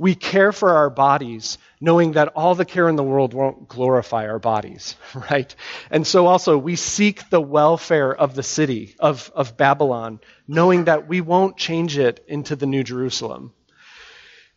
[0.00, 4.28] We care for our bodies, knowing that all the care in the world won't glorify
[4.28, 4.96] our bodies,
[5.30, 5.54] right?
[5.90, 11.06] And so also we seek the welfare of the city, of, of Babylon, knowing that
[11.06, 13.52] we won't change it into the New Jerusalem.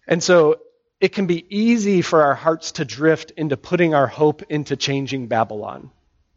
[0.07, 0.61] And so
[1.01, 5.27] it can be easy for our hearts to drift into putting our hope into changing
[5.27, 5.91] Babylon.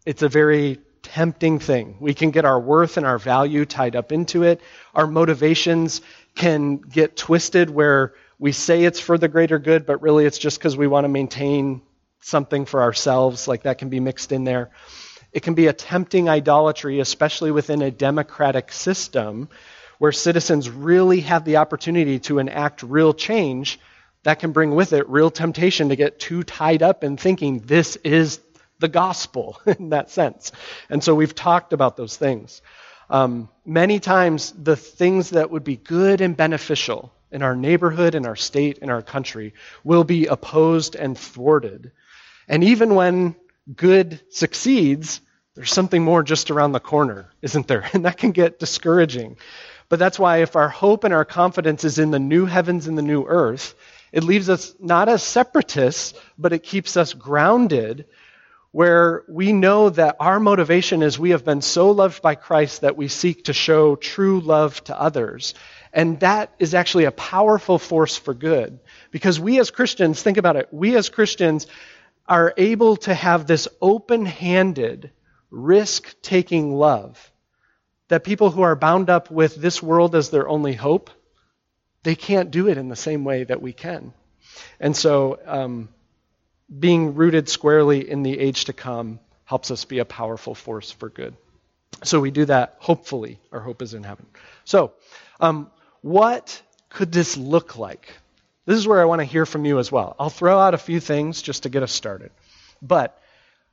[0.04, 1.96] It's a very tempting thing.
[2.00, 4.60] We can get our worth and our value tied up into it.
[4.96, 6.00] Our motivations
[6.34, 10.58] can get twisted where we say it's for the greater good, but really it's just
[10.58, 11.82] because we want to maintain
[12.20, 14.70] something for ourselves, like that can be mixed in there.
[15.32, 19.48] It can be a tempting idolatry, especially within a democratic system
[19.98, 23.80] where citizens really have the opportunity to enact real change.
[24.24, 27.96] That can bring with it real temptation to get too tied up in thinking this
[27.96, 28.40] is
[28.78, 30.52] the gospel in that sense.
[30.90, 32.60] And so we've talked about those things.
[33.08, 38.26] Um, many times, the things that would be good and beneficial in our neighborhood, in
[38.26, 39.54] our state, in our country
[39.84, 41.92] will be opposed and thwarted.
[42.48, 43.34] And even when
[43.74, 45.20] good succeeds,
[45.54, 47.88] there's something more just around the corner, isn't there?
[47.94, 49.36] And that can get discouraging.
[49.88, 52.98] But that's why if our hope and our confidence is in the new heavens and
[52.98, 53.74] the new earth,
[54.12, 58.06] it leaves us not as separatists, but it keeps us grounded
[58.76, 62.96] where we know that our motivation is we have been so loved by Christ that
[62.96, 65.54] we seek to show true love to others.
[65.96, 68.78] And that is actually a powerful force for good.
[69.10, 71.66] Because we as Christians, think about it, we as Christians
[72.28, 75.10] are able to have this open handed,
[75.50, 77.32] risk taking love
[78.08, 81.08] that people who are bound up with this world as their only hope,
[82.02, 84.12] they can't do it in the same way that we can.
[84.78, 85.88] And so, um,
[86.78, 91.08] being rooted squarely in the age to come helps us be a powerful force for
[91.08, 91.34] good.
[92.04, 93.40] So we do that, hopefully.
[93.50, 94.26] Our hope is in heaven.
[94.64, 94.92] So,
[95.40, 95.70] um,
[96.06, 98.12] what could this look like?
[98.64, 100.14] This is where I want to hear from you as well.
[100.20, 102.30] I'll throw out a few things just to get us started.
[102.80, 103.20] But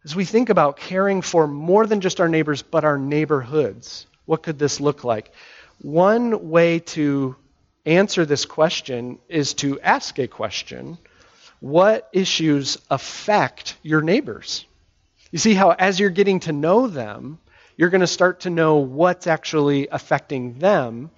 [0.03, 4.41] as we think about caring for more than just our neighbors, but our neighborhoods, what
[4.41, 5.31] could this look like?
[5.84, 7.36] One way to
[7.86, 10.97] answer this question is to ask a question
[11.59, 14.65] what issues affect your neighbors.
[15.31, 17.38] You see how, as you're getting to know them,
[17.77, 21.11] you're going to start to know what's actually affecting them,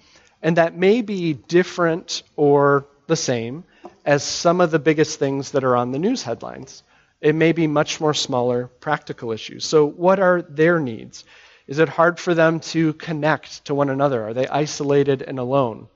[0.46, 3.64] and that may be different or the same
[4.04, 6.84] as some of the biggest things that are on the news headlines.
[7.20, 9.64] It may be much more smaller practical issues.
[9.64, 11.24] So, what are their needs?
[11.66, 14.22] Is it hard for them to connect to one another?
[14.28, 15.88] Are they isolated and alone?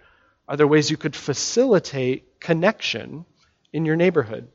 [0.48, 3.26] Are there ways you could facilitate connection
[3.72, 4.48] in your neighborhood.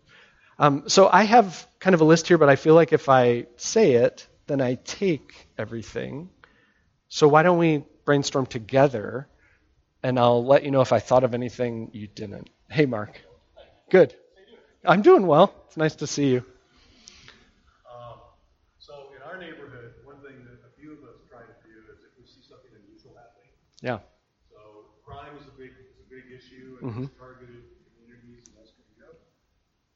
[0.57, 3.45] Um, so I have kind of a list here, but I feel like if I
[3.57, 6.29] say it, then I take everything.
[7.07, 9.27] So why don't we brainstorm together,
[10.05, 12.51] and I'll let you know if I thought of anything you didn't.
[12.69, 13.19] Hey, Mark.
[13.89, 14.13] Good.
[14.85, 15.49] I'm doing well.
[15.65, 16.45] It's nice to see you.
[17.89, 18.21] Um,
[18.77, 22.05] so in our neighborhood, one thing that a few of us try to do is
[22.05, 23.49] if we see something unusual happening.
[23.81, 24.05] Yeah.
[24.53, 27.09] So crime is a big, is a big issue, and Mhm.
[27.09, 27.65] it's targeted
[27.97, 29.09] communities in Escondido.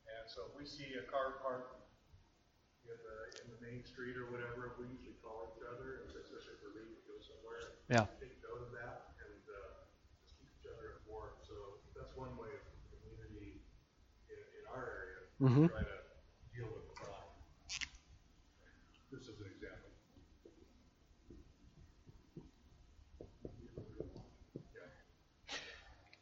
[0.10, 1.86] And so if we see a car parked
[2.82, 6.66] in the, in the main street or whatever, we usually call each other, especially if
[6.66, 7.78] we're leaving to go somewhere.
[7.94, 8.10] Yeah.
[8.18, 9.86] Take note of that and, uh,
[10.26, 11.38] just keep each other informed.
[11.46, 11.54] So
[11.98, 13.58] that's one way of the community
[14.30, 15.68] in, in our area Mhm.
[15.68, 15.98] to try to
[16.54, 17.30] deal with crime.
[19.12, 19.90] This is an example.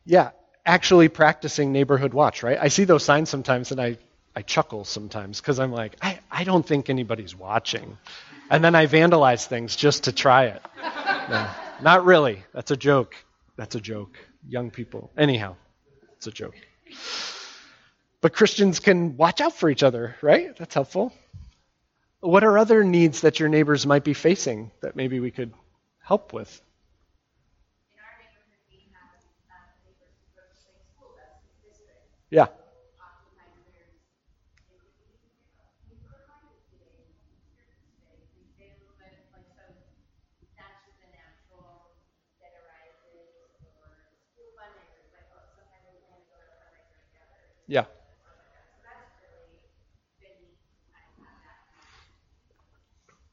[0.06, 0.32] Yeah,
[0.66, 2.58] actually practicing neighborhood watch, right?
[2.62, 3.98] I see those signs sometimes and I,
[4.36, 7.98] I chuckle sometimes because I'm like, I, I don't think anybody's watching.
[8.50, 10.62] And then I vandalize things just to try it.
[11.30, 11.46] No,
[11.82, 12.42] not really.
[12.54, 13.14] That's a joke.
[13.58, 14.18] That's a joke.
[14.48, 15.12] Young people.
[15.18, 15.58] Anyhow,
[16.18, 16.56] it's a joke.
[18.22, 20.58] But Christians can watch out for each other, right?
[20.58, 21.14] That's helpful.
[22.20, 25.54] What are other needs that your neighbors might be facing that maybe we could
[26.02, 26.50] help with?
[27.94, 29.22] In our neighborhood, we have,
[29.54, 32.10] uh, neighbors who go to the same school as the district.
[32.34, 32.50] Yeah.
[32.98, 34.02] Oftentimes there's,
[34.58, 35.14] it could be,
[35.62, 37.06] uh, we provide it today,
[37.54, 39.62] today, we say a little bit, like, so
[40.58, 42.02] that's just a natural
[42.42, 43.46] that arises, or
[44.34, 47.57] school fundraisers, like, oh, sometimes we plan to go to a fundraiser together.
[47.68, 47.86] Yeah.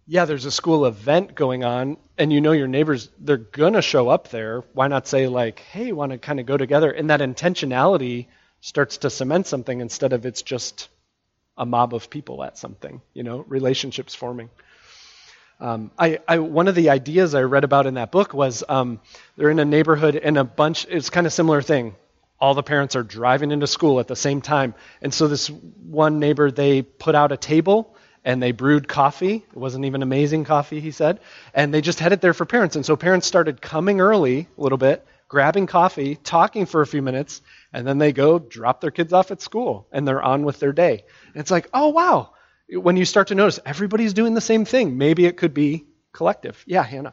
[0.06, 3.80] Yeah, there's a school event going on, and you know your neighbors, they're going to
[3.82, 4.62] show up there.
[4.74, 6.90] Why not say, like, hey, want to kind of go together?
[6.90, 8.26] And that intentionality
[8.60, 10.88] starts to cement something instead of it's just
[11.56, 14.50] a mob of people at something, you know, relationships forming.
[15.60, 19.00] Um, I, I, one of the ideas I read about in that book was um,
[19.36, 21.94] they're in a neighborhood and a bunch, it's kind of similar thing.
[22.40, 24.74] All the parents are driving into school at the same time.
[25.00, 29.36] And so this one neighbor, they put out a table and they brewed coffee.
[29.36, 31.20] It wasn't even amazing coffee, he said.
[31.52, 32.76] And they just had it there for parents.
[32.76, 37.02] And so parents started coming early a little bit, grabbing coffee, talking for a few
[37.02, 40.58] minutes, and then they go drop their kids off at school and they're on with
[40.58, 41.04] their day.
[41.32, 42.30] And it's like, oh, wow.
[42.70, 46.62] When you start to notice everybody's doing the same thing, maybe it could be collective.
[46.66, 47.12] Yeah, Hannah.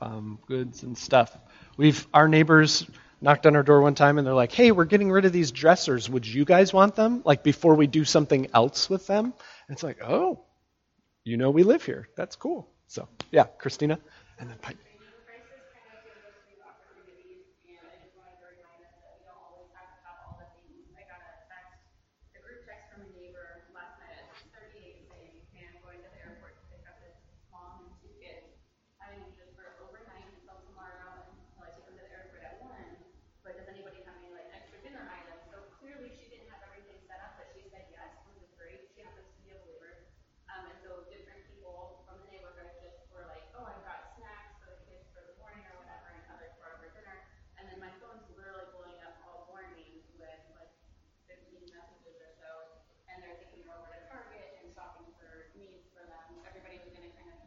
[0.00, 1.36] um, goods and stuff.
[1.76, 2.86] We've our neighbors
[3.20, 5.50] knocked on our door one time and they're like, "Hey, we're getting rid of these
[5.52, 6.08] dressers.
[6.10, 7.22] Would you guys want them?
[7.24, 9.26] Like before we do something else with them?"
[9.68, 10.44] And it's like, "Oh,
[11.24, 12.08] you know we live here.
[12.16, 13.98] That's cool." So yeah, Christina,
[14.38, 14.78] and then Piper.
[14.78, 18.92] Ukraine crisis kind of gives us new opportunities, and I just wanted to remind us
[19.00, 20.86] that we don't always have to have all the things.
[20.94, 21.80] I got a text,
[22.36, 25.98] a group text from a neighbor last night at six thirty-eight saying, "Hey, I'm going
[26.04, 27.16] to the airport to pick up this
[27.50, 28.46] mom and two kids.
[29.02, 32.54] I need this for overnight until tomorrow until I take them to the airport at
[32.62, 32.86] one.
[33.42, 37.02] But does anybody have any like extra dinner items?" So clearly she didn't have everything
[37.10, 38.86] set up, but she said yes, which is great.
[38.94, 40.06] She happens to be a believer.
[40.46, 44.54] Um, and so different people from the neighborhood just were like, oh, I brought snacks
[44.62, 47.18] for the kids for the morning or whatever, and others brought for dinner.
[47.58, 50.70] And then my phone's literally blowing up all morning with like
[51.26, 52.50] 15 messages or so,
[53.10, 56.26] and they're taking me over to Target and shopping for needs for them.
[56.46, 57.40] Everybody was gonna kind of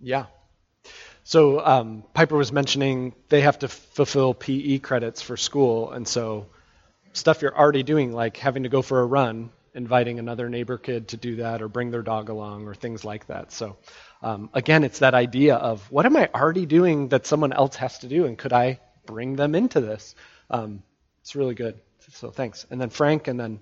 [0.00, 0.26] Yeah.
[1.24, 6.46] So um, Piper was mentioning they have to fulfill PE credits for school, and so
[7.18, 11.08] stuff you're already doing, like having to go for a run, inviting another neighbor kid
[11.08, 13.52] to do that, or bring their dog along, or things like that.
[13.52, 13.76] So
[14.22, 17.98] um, again, it's that idea of what am I already doing that someone else has
[18.00, 20.14] to do, and could I bring them into this?
[20.50, 20.82] Um,
[21.20, 21.78] it's really good.
[22.12, 22.66] So thanks.
[22.70, 23.60] And then Frank, and then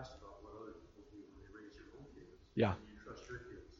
[0.00, 2.39] fast what other people do when they raise their own kids.
[2.54, 2.74] Yeah.
[2.86, 3.78] You trust your kids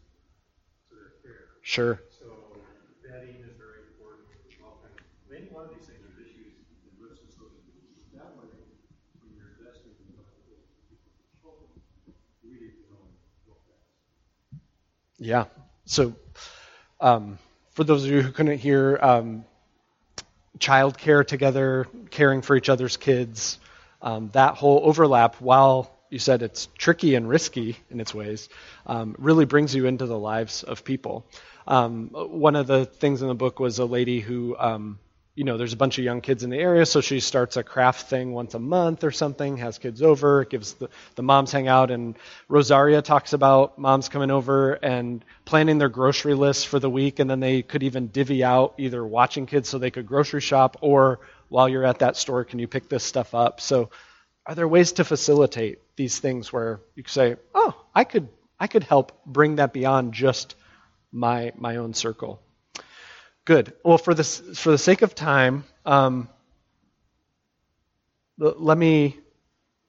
[0.88, 1.46] to their care.
[1.62, 2.26] sure, So
[3.04, 4.26] vetting is very important,
[4.62, 6.54] all kind of, any one of these things are issues
[6.86, 7.82] and risks associated.
[8.14, 8.48] That way,
[9.20, 10.14] when you're investing in
[11.40, 11.68] children,
[12.42, 13.02] you really can know
[13.46, 13.86] real fast.
[15.18, 15.44] Yeah.
[15.86, 16.14] So,
[17.00, 17.38] um,
[17.72, 19.44] for those of you who couldn't hear, um,
[20.58, 23.58] child care together, caring for each other's kids,
[24.02, 28.48] um, that whole overlap, while you said it's tricky and risky in its ways,
[28.86, 31.24] um, really brings you into the lives of people.
[31.66, 34.98] Um, one of the things in the book was a lady who, um,
[35.36, 37.62] you know, there's a bunch of young kids in the area, so she starts a
[37.62, 41.68] craft thing once a month or something, has kids over, gives the, the moms hang
[41.68, 46.90] out, and Rosaria talks about moms coming over and planning their grocery lists for the
[46.90, 50.40] week, and then they could even divvy out either watching kids so they could grocery
[50.40, 53.60] shop, or while you're at that store, can you pick this stuff up?
[53.60, 53.90] So,
[54.50, 58.28] are there ways to facilitate these things where you could say, oh, I could,
[58.58, 60.56] I could help bring that beyond just
[61.12, 62.42] my my own circle?
[63.44, 63.72] Good.
[63.84, 66.28] Well, for the for the sake of time, um,
[68.38, 69.20] let me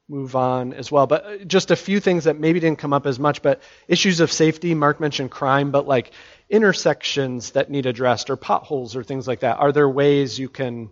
[0.07, 1.07] move on as well.
[1.07, 4.19] But uh, just a few things that maybe didn't come up as much, but issues
[4.19, 4.75] of safety.
[4.75, 6.11] Mark mentioned crime, but like
[6.51, 9.57] intersections that need addressed or potholes or things like that.
[9.57, 10.91] Are there ways you can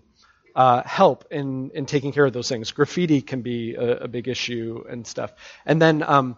[0.56, 2.72] uh, help in, in taking care of those things?
[2.72, 5.34] Graffiti can be a, a big issue and stuff.
[5.66, 6.38] And then um,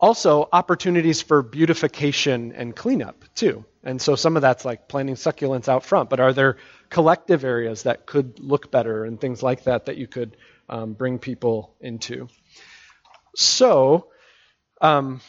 [0.00, 3.64] also opportunities for beautification and cleanup too.
[3.84, 6.56] And so some of that's like planting succulents out front, but are there
[6.90, 10.36] collective areas that could look better and things like that that you could
[10.68, 12.28] um, bring people into?
[13.36, 14.08] So,
[14.80, 15.20] um,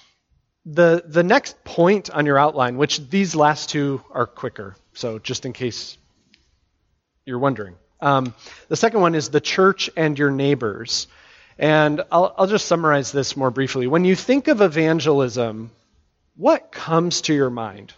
[0.65, 5.45] the the next point on your outline, which these last two are quicker, so just
[5.45, 5.97] in case
[7.25, 8.33] you're wondering, um,
[8.67, 11.07] the second one is the church and your neighbors,
[11.57, 13.87] and I'll, I'll just summarize this more briefly.
[13.87, 15.71] When you think of evangelism,
[16.35, 17.93] what comes to your mind?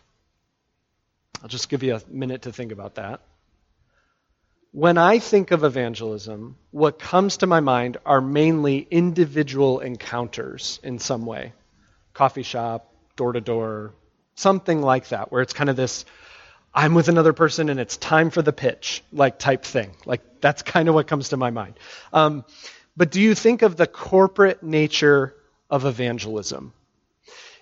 [1.41, 3.21] I'll just give you a minute to think about that.
[4.71, 10.99] When I think of evangelism, what comes to my mind are mainly individual encounters in
[10.99, 11.53] some way
[12.13, 13.93] coffee shop, door to door,
[14.35, 16.05] something like that, where it's kind of this
[16.75, 19.91] I'm with another person and it's time for the pitch, like type thing.
[20.05, 21.79] Like that's kind of what comes to my mind.
[22.11, 22.43] Um,
[22.97, 25.33] but do you think of the corporate nature
[25.69, 26.73] of evangelism?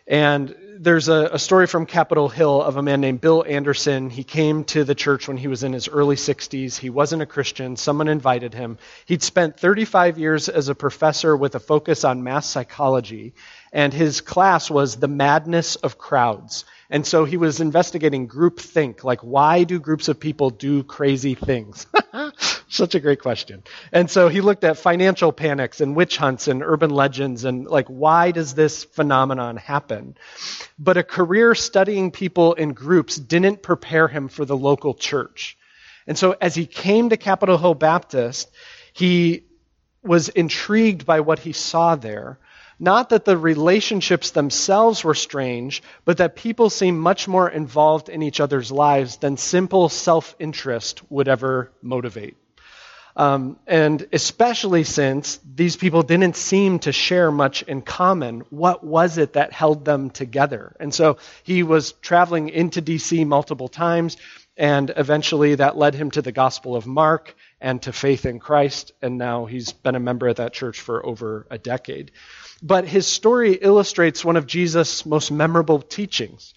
[0.08, 4.10] And there's a, a, story from Capitol Hill of a man named Bill Anderson.
[4.10, 6.78] He came to the church when he was in his early 60s.
[6.78, 7.78] He wasn't a Christian.
[7.78, 8.78] Someone invited him.
[9.06, 13.34] He'd spent 35 years as a professor with a focus on mass psychology,
[13.72, 16.66] and his class was the madness of crowds.
[16.94, 21.34] And so he was investigating group think, like why do groups of people do crazy
[21.34, 21.88] things?
[22.70, 23.64] Such a great question.
[23.92, 27.88] And so he looked at financial panics and witch hunts and urban legends and like
[27.88, 30.16] why does this phenomenon happen?
[30.78, 35.58] But a career studying people in groups didn't prepare him for the local church.
[36.06, 38.52] And so as he came to Capitol Hill Baptist,
[38.94, 39.46] he
[40.04, 42.38] was intrigued by what he saw there
[42.84, 48.22] not that the relationships themselves were strange, but that people seemed much more involved in
[48.22, 52.36] each other's lives than simple self interest would ever motivate.
[53.16, 59.18] Um, and especially since these people didn't seem to share much in common, what was
[59.18, 60.76] it that held them together?
[60.80, 64.18] And so he was traveling into DC multiple times,
[64.56, 68.92] and eventually that led him to the Gospel of Mark and to faith in Christ,
[69.02, 72.12] and now he's been a member of that church for over a decade.
[72.62, 76.54] But his story illustrates one of Jesus' most memorable teachings.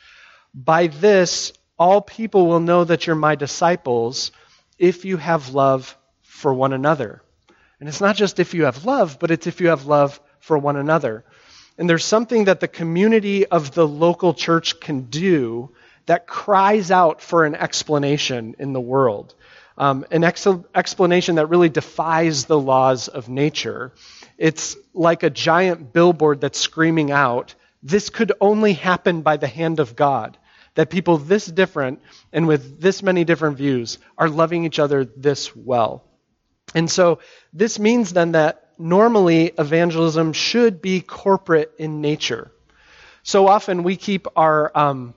[0.54, 4.30] By this, all people will know that you're my disciples
[4.78, 7.22] if you have love for one another.
[7.80, 10.56] And it's not just if you have love, but it's if you have love for
[10.58, 11.24] one another.
[11.78, 15.72] And there's something that the community of the local church can do
[16.06, 19.34] that cries out for an explanation in the world.
[19.78, 23.92] Um, an ex- explanation that really defies the laws of nature
[24.38, 29.80] it's like a giant billboard that's screaming out, this could only happen by the hand
[29.80, 30.36] of God.
[30.74, 32.02] That people this different
[32.32, 36.04] and with this many different views are loving each other this well.
[36.74, 37.20] And so
[37.54, 42.50] this means then that normally evangelism should be corporate in nature.
[43.22, 45.14] So often we keep our um,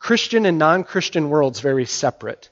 [0.00, 2.48] Christian and non Christian worlds very separate.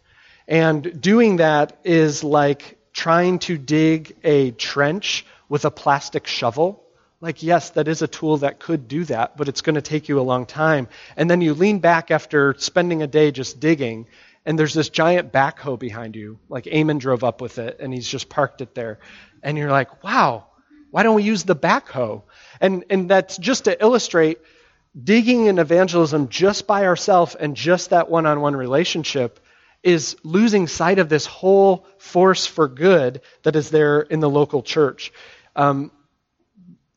[0.46, 6.84] And doing that is like trying to dig a trench with a plastic shovel.
[7.20, 10.08] Like, yes, that is a tool that could do that, but it's going to take
[10.08, 10.88] you a long time.
[11.16, 14.06] And then you lean back after spending a day just digging,
[14.46, 16.38] and there's this giant backhoe behind you.
[16.48, 19.00] Like, Eamon drove up with it, and he's just parked it there.
[19.42, 20.46] And you're like, wow,
[20.92, 22.22] why don't we use the backhoe?
[22.60, 24.38] And, and that's just to illustrate
[25.02, 29.40] digging in evangelism just by ourselves and just that one on one relationship
[29.82, 34.62] is losing sight of this whole force for good that is there in the local
[34.62, 35.12] church.
[35.54, 35.92] Um,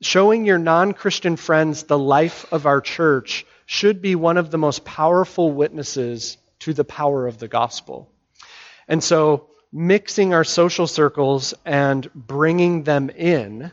[0.02, 4.58] showing your non Christian friends the life of our church should be one of the
[4.58, 8.12] most powerful witnesses to the power of the gospel.
[8.88, 13.72] And so, mixing our social circles and bringing them in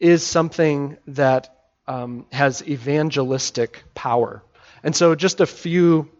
[0.00, 1.54] is something that
[1.86, 4.42] um, has evangelistic power.
[4.82, 6.10] And so, just a few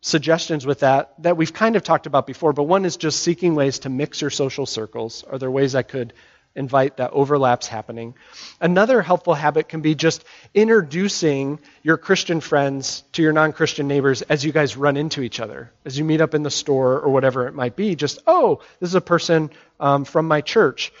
[0.00, 3.54] suggestions with that that we've kind of talked about before, but one is just seeking
[3.54, 5.24] ways to mix your social circles.
[5.24, 6.12] Are there ways I could
[6.56, 8.14] invite that overlaps happening.
[8.60, 14.22] Another helpful habit can be just introducing your Christian friends to your non Christian neighbors
[14.22, 17.10] as you guys run into each other, as you meet up in the store or
[17.10, 17.96] whatever it might be.
[17.96, 19.50] Just, oh, this is a person
[19.80, 20.92] um, from my church.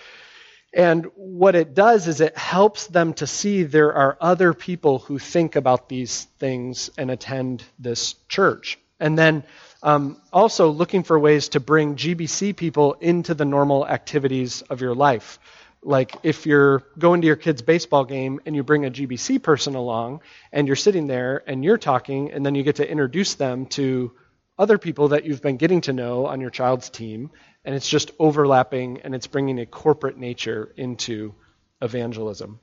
[0.74, 5.20] And what it does is it helps them to see there are other people who
[5.20, 8.78] think about these things and attend this church.
[8.98, 9.44] And then
[9.84, 14.94] um, also, looking for ways to bring GBC people into the normal activities of your
[14.94, 15.38] life.
[15.82, 19.74] like if you're going to your kid's baseball game and you bring a GBC person
[19.74, 23.66] along and you're sitting there and you're talking and then you get to introduce them
[23.66, 24.10] to
[24.58, 27.30] other people that you've been getting to know on your child's team
[27.64, 31.34] and it's just overlapping and it's bringing a corporate nature into
[31.80, 32.60] evangelism.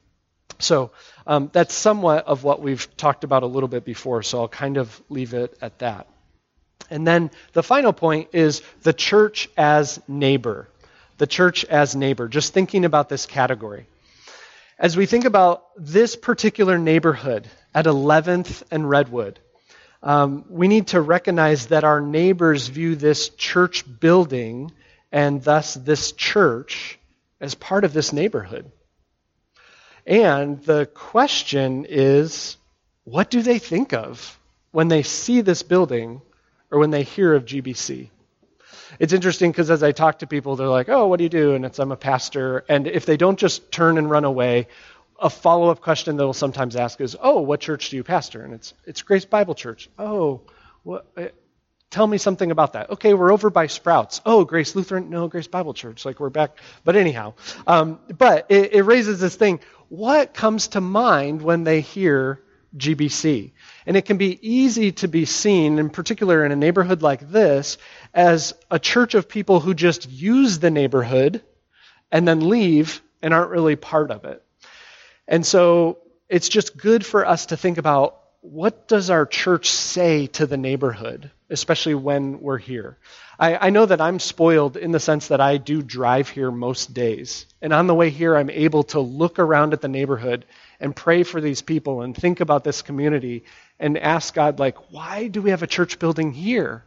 [0.60, 0.92] So
[1.26, 4.78] um, that's somewhat of what we've talked about a little bit before, so I'll kind
[4.78, 6.08] of leave it at that.
[6.90, 10.68] And then the final point is the church as neighbor.
[11.18, 13.88] The church as neighbor, just thinking about this category.
[14.78, 19.40] As we think about this particular neighborhood at 11th and Redwood,
[20.04, 24.72] um, we need to recognize that our neighbors view this church building
[25.12, 27.00] and thus this church
[27.40, 28.72] as part of this neighborhood.
[30.06, 32.58] And the question is
[33.04, 34.40] what do they think of
[34.72, 36.22] when they see this building
[36.70, 38.10] or when they hear of GBC?
[39.00, 41.56] It's interesting because as I talk to people, they're like, oh, what do you do?
[41.56, 42.66] And it's, I'm a pastor.
[42.68, 44.68] And if they don't just turn and run away,
[45.20, 48.44] a follow up question they'll sometimes ask is, oh, what church do you pastor?
[48.44, 49.90] And it's, it's Grace Bible Church.
[49.98, 50.42] Oh,
[50.84, 51.06] what,
[51.92, 52.90] tell me something about that.
[52.90, 54.22] Okay, we're over by Sprouts.
[54.26, 55.10] Oh, Grace Lutheran?
[55.10, 56.06] No, Grace Bible Church.
[56.06, 56.58] Like we're back.
[56.84, 57.36] But anyhow,
[57.68, 62.42] um, but it, it raises this thing what comes to mind when they hear
[62.78, 63.52] GBC?
[63.86, 67.78] And it can be easy to be seen, in particular in a neighborhood like this,
[68.14, 71.42] as a church of people who just use the neighborhood
[72.12, 74.42] and then leave and aren't really part of it.
[75.28, 80.28] And so it's just good for us to think about what does our church say
[80.28, 82.98] to the neighborhood, especially when we're here?
[83.40, 86.94] I, I, know that I'm spoiled in the sense that I do drive here most
[86.94, 87.46] days.
[87.62, 90.46] And on the way here, I'm able to look around at the neighborhood
[90.80, 93.44] and pray for these people and think about this community
[93.80, 96.84] and ask God, like, why do we have a church building here?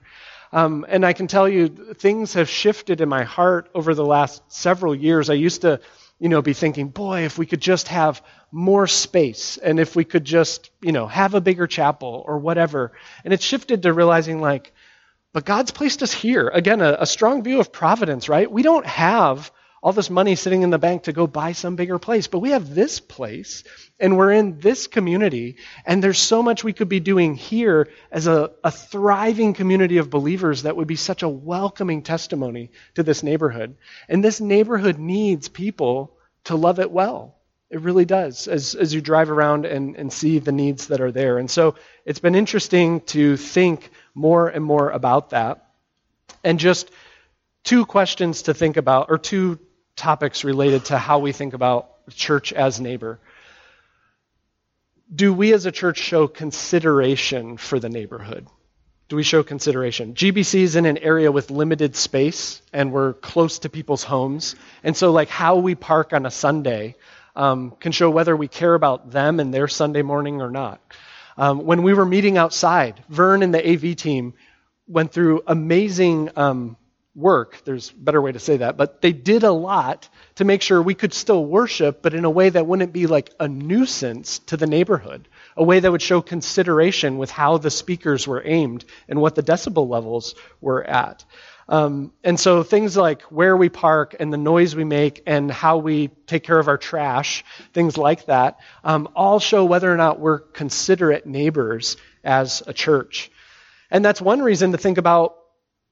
[0.53, 4.41] Um, and I can tell you, things have shifted in my heart over the last
[4.53, 5.29] several years.
[5.29, 5.81] I used to
[6.25, 10.05] you know, be thinking, boy, if we could just have more space and if we
[10.05, 12.93] could just, you know, have a bigger chapel or whatever.
[13.27, 14.73] And it shifted to realizing, like,
[15.35, 16.49] but God's placed us here.
[16.49, 18.51] Again, a, a strong view of providence, right?
[18.51, 19.53] We don't have
[19.83, 22.27] all this money sitting in the bank to go buy some bigger place.
[22.27, 23.63] But we have this place,
[24.01, 28.27] and we're in this community, and there's so much we could be doing here as
[28.27, 33.23] a, a thriving community of believers that would be such a welcoming testimony to this
[33.23, 33.77] neighborhood.
[34.09, 36.14] And this neighborhood needs people
[36.45, 37.37] to love it well.
[37.71, 41.11] It really does, as, as you drive around and, and see the needs that are
[41.11, 41.39] there.
[41.39, 41.75] And so
[42.05, 45.67] it's been interesting to think more and more about that.
[46.45, 46.91] And just
[47.65, 49.59] two questions to think about, or two
[49.97, 53.19] topics related to how we think about church as neighbor.
[55.13, 58.47] Do we as a church show consideration for the neighborhood?
[59.15, 60.15] Do we show consideration?
[60.15, 64.57] GBC is in an area with limited space, and we're close to people's homes.
[64.83, 66.97] And so, like, how we park on a Sunday
[67.37, 70.81] um, can show whether we care about them and their Sunday morning or not.
[71.39, 74.35] Um, when we were meeting outside, Vern and the AV team
[74.89, 76.77] went through amazing um,
[77.15, 77.63] work.
[77.65, 80.83] There's a better way to say that, but they did a lot to make sure
[80.83, 84.57] we could still worship, but in a way that wouldn't be like a nuisance to
[84.57, 89.21] the neighborhood, a way that would show consideration with how the speakers were aimed and
[89.21, 91.25] what the decibel levels were at.
[91.69, 95.79] Um, and so things like where we park and the noise we make and how
[95.79, 100.21] we take care of our trash, things like that, um, all show whether or not
[100.21, 103.31] we're considerate neighbors as a church.
[103.91, 105.37] And that's one reason to think about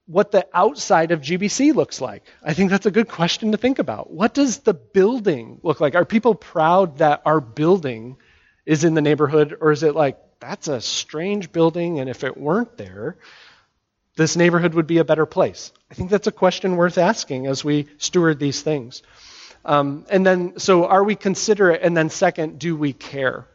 [0.07, 2.25] what the outside of GBC looks like.
[2.43, 4.11] I think that's a good question to think about.
[4.11, 5.95] What does the building look like?
[5.95, 8.17] Are people proud that our building
[8.65, 12.37] is in the neighborhood, or is it like, that's a strange building, and if it
[12.37, 13.17] weren't there,
[14.17, 15.73] this neighborhood would be a better place?
[15.91, 19.03] I think that's a question worth asking as we steward these things.
[19.65, 21.83] Um, and then, so are we considerate?
[21.83, 23.47] And then, second, do we care?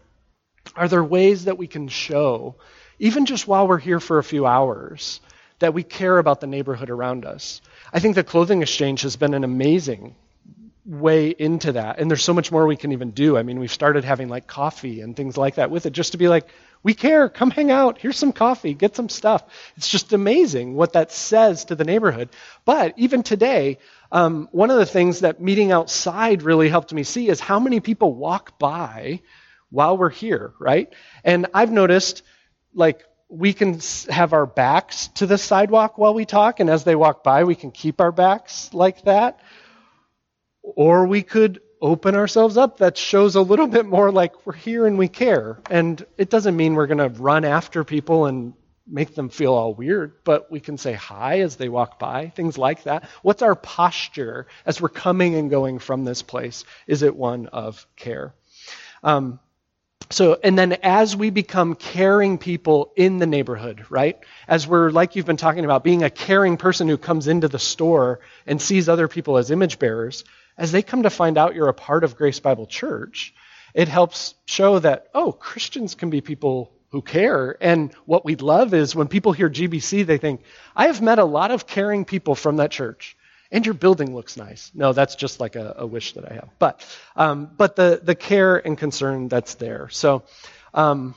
[0.75, 2.55] Are there ways that we can show,
[2.99, 5.19] even just while we're here for a few hours,
[5.59, 7.61] that we care about the neighborhood around us.
[7.91, 10.15] I think the clothing exchange has been an amazing
[10.87, 11.99] way into that.
[11.99, 13.37] And there's so much more we can even do.
[13.37, 16.17] I mean, we've started having like coffee and things like that with it just to
[16.17, 16.47] be like,
[16.81, 19.43] we care, come hang out, here's some coffee, get some stuff.
[19.75, 22.29] It's just amazing what that says to the neighborhood.
[22.63, 23.79] But even today,
[24.11, 27.81] um, one of the things that meeting outside really helped me see is how many
[27.81, 29.21] people walk by
[29.69, 30.93] while we're here, right?
[31.25, 32.23] And I've noticed,
[32.73, 36.95] like, we can have our backs to the sidewalk while we talk, and as they
[36.95, 39.41] walk by, we can keep our backs like that.
[40.75, 42.77] Or we could open ourselves up.
[42.77, 45.59] That shows a little bit more like we're here and we care.
[45.69, 48.53] And it doesn't mean we're going to run after people and
[48.89, 52.57] make them feel all weird, but we can say hi as they walk by, things
[52.57, 53.03] like that.
[53.21, 56.63] What's our posture as we're coming and going from this place?
[56.87, 58.33] Is it one of care?
[59.03, 59.39] Um,
[60.09, 64.17] so, and then as we become caring people in the neighborhood, right?
[64.47, 67.59] As we're, like you've been talking about, being a caring person who comes into the
[67.59, 70.23] store and sees other people as image bearers,
[70.57, 73.33] as they come to find out you're a part of Grace Bible Church,
[73.73, 77.55] it helps show that, oh, Christians can be people who care.
[77.61, 80.41] And what we love is when people hear GBC, they think,
[80.75, 83.15] I have met a lot of caring people from that church.
[83.51, 84.71] And your building looks nice.
[84.73, 86.49] No, that's just like a, a wish that I have.
[86.59, 86.85] But,
[87.15, 89.87] um, but the, the care and concern that's there.
[89.89, 90.23] So,
[90.73, 91.15] um,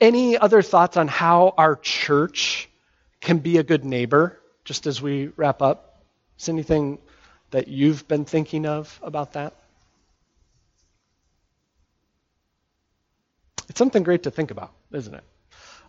[0.00, 2.68] any other thoughts on how our church
[3.20, 6.04] can be a good neighbor, just as we wrap up?
[6.38, 6.98] Is anything
[7.50, 9.54] that you've been thinking of about that?
[13.68, 15.24] It's something great to think about, isn't it?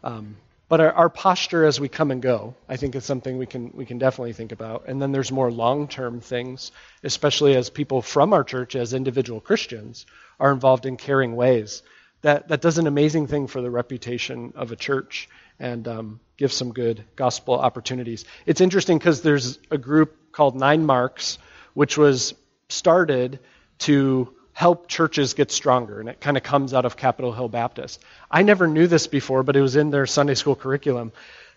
[0.04, 0.36] Um,
[0.68, 3.72] but our, our, posture as we come and go, I think, is something we can
[3.74, 4.86] we can definitely think about.
[4.88, 6.72] And then there's more long-term things,
[7.04, 10.06] especially as people from our church, as individual Christians,
[10.40, 11.82] are involved in caring ways.
[12.22, 15.28] That that does an amazing thing for the reputation of a church
[15.60, 18.26] and um, gives some good gospel opportunities.
[18.46, 21.40] It's interesting because there's a group called Nine Marks,
[21.74, 22.34] which was
[22.70, 23.40] started
[23.80, 28.04] to help churches get stronger, and it kind of comes out of Capitol Hill Baptist.
[28.30, 31.14] I never knew this before, but it was in their Sunday school curriculum.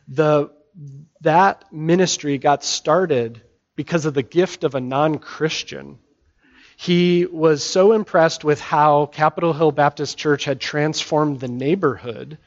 [0.07, 0.51] The,
[1.23, 3.43] that ministry got started
[3.75, 5.99] because of the gift of a non Christian.
[6.77, 12.39] He was so impressed with how Capitol Hill Baptist Church had transformed the neighborhood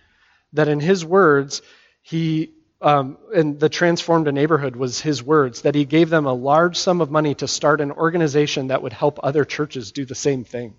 [0.53, 1.61] that, in his words,
[2.01, 2.51] he
[2.82, 6.78] um, and the transformed a neighborhood was his words that he gave them a large
[6.78, 10.43] sum of money to start an organization that would help other churches do the same
[10.43, 10.76] thing.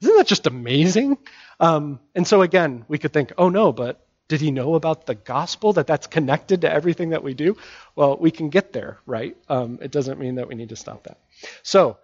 [0.00, 1.18] Isn't that just amazing?
[1.60, 5.14] Um, and so again, we could think, oh no, but did he know about the
[5.14, 7.56] gospel that that's connected to everything that we do?
[7.94, 9.36] Well, we can get there, right?
[9.48, 11.18] Um, it doesn't mean that we need to stop that.
[11.62, 11.98] So,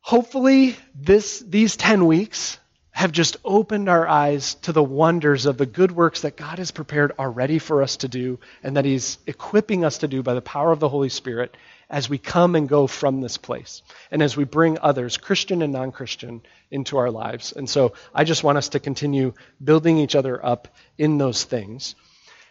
[0.00, 2.58] hopefully, this these ten weeks
[2.98, 6.72] have just opened our eyes to the wonders of the good works that God has
[6.72, 10.42] prepared already for us to do and that He's equipping us to do by the
[10.42, 11.56] power of the Holy Spirit
[11.88, 15.72] as we come and go from this place and as we bring others, Christian and
[15.72, 16.42] non Christian,
[16.72, 17.52] into our lives.
[17.52, 19.32] And so I just want us to continue
[19.62, 20.66] building each other up
[20.98, 21.94] in those things.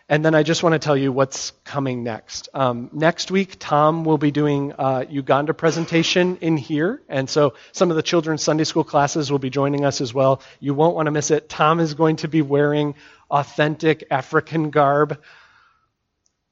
[0.09, 2.47] And then I just want to tell you what's coming next.
[2.53, 4.73] Um, next week, Tom will be doing
[5.09, 7.01] Uganda presentation in here.
[7.09, 10.41] And so some of the children's Sunday school classes will be joining us as well.
[10.61, 11.49] You won't want to miss it.
[11.49, 12.95] Tom is going to be wearing
[13.29, 15.19] authentic African garb.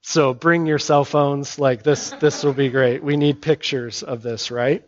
[0.01, 1.57] So bring your cell phones.
[1.57, 3.03] Like this, this will be great.
[3.03, 4.83] We need pictures of this, right?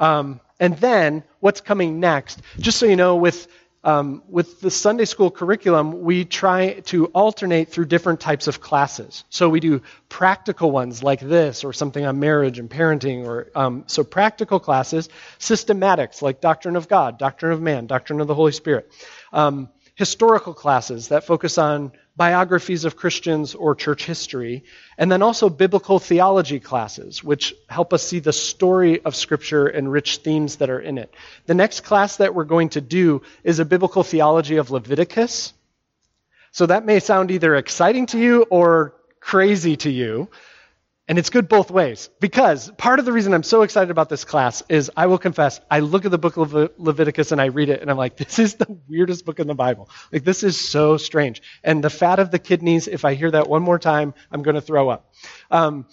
[0.00, 2.40] Um, and then what's coming next?
[2.58, 3.46] Just so you know, with
[3.84, 9.24] um, with the Sunday school curriculum, we try to alternate through different types of classes.
[9.30, 13.84] So we do practical ones like this, or something on marriage and parenting, or um,
[13.86, 15.08] so practical classes,
[15.38, 18.90] systematics like doctrine of God, doctrine of man, doctrine of the Holy Spirit,
[19.32, 19.68] um,
[19.98, 24.62] historical classes that focus on biographies of Christians or church history,
[24.96, 29.90] and then also biblical theology classes, which help us see the story of Scripture and
[29.90, 31.12] rich themes that are in it.
[31.46, 35.52] The next class that we're going to do is a biblical theology of Leviticus.
[36.52, 40.28] So that may sound either exciting to you or crazy to you.
[41.08, 42.10] And it's good both ways.
[42.20, 45.58] Because part of the reason I'm so excited about this class is I will confess,
[45.70, 48.38] I look at the book of Leviticus and I read it and I'm like, this
[48.38, 49.88] is the weirdest book in the Bible.
[50.12, 51.40] Like, this is so strange.
[51.64, 54.56] And the fat of the kidneys, if I hear that one more time, I'm going
[54.56, 55.12] to throw up.
[55.50, 55.86] Um,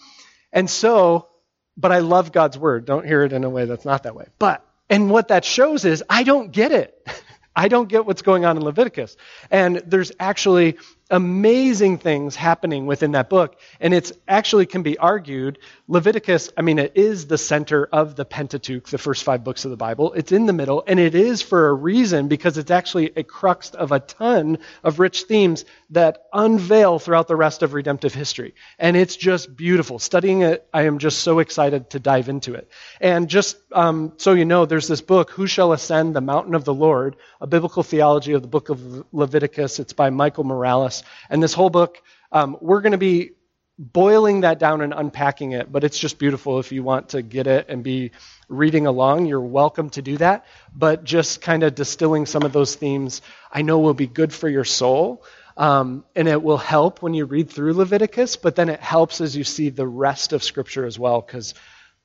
[0.51, 1.29] and so,
[1.77, 2.85] but I love God's word.
[2.85, 4.27] Don't hear it in a way that's not that way.
[4.37, 7.07] But, and what that shows is I don't get it.
[7.55, 9.15] I don't get what's going on in Leviticus.
[9.49, 10.77] And there's actually
[11.09, 13.59] amazing things happening within that book.
[13.79, 18.25] And it's actually can be argued Leviticus, I mean, it is the center of the
[18.25, 20.13] Pentateuch, the first five books of the Bible.
[20.13, 23.69] It's in the middle, and it is for a reason because it's actually a crux
[23.69, 28.55] of a ton of rich themes that unveil throughout the rest of redemptive history.
[28.79, 29.99] And it's just beautiful.
[29.99, 32.67] Studying it, I am just so excited to dive into it.
[32.99, 36.65] And just um, so you know, there's this book, Who Shall Ascend the Mountain of
[36.65, 39.77] the Lord, a biblical theology of the book of Leviticus.
[39.77, 40.94] It's by Michael Morales.
[41.29, 43.31] And this whole book, um, we're going to be
[43.77, 46.59] boiling that down and unpacking it, but it's just beautiful.
[46.59, 48.11] If you want to get it and be
[48.47, 50.45] reading along, you're welcome to do that.
[50.73, 53.21] But just kind of distilling some of those themes,
[53.51, 55.23] I know will be good for your soul.
[55.57, 59.35] Um, and it will help when you read through Leviticus, but then it helps as
[59.35, 61.53] you see the rest of Scripture as well, because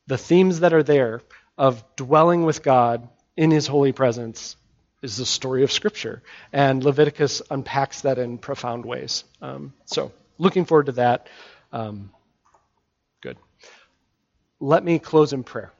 [0.07, 1.20] the themes that are there
[1.59, 4.57] of dwelling with God in His holy presence
[5.03, 6.22] is the story of Scripture.
[6.53, 9.24] And Leviticus unpacks that in profound ways.
[9.40, 11.28] Um, so, looking forward to that.
[11.72, 12.11] Um,
[13.20, 13.36] good.
[14.61, 15.72] Let me close in prayer.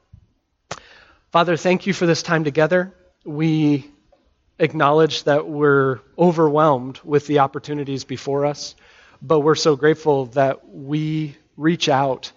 [1.31, 2.93] Father, thank you for this time together.
[3.23, 3.89] We
[4.59, 8.75] acknowledge that we're overwhelmed with the opportunities before us,
[9.21, 12.31] but we're so grateful that we reach out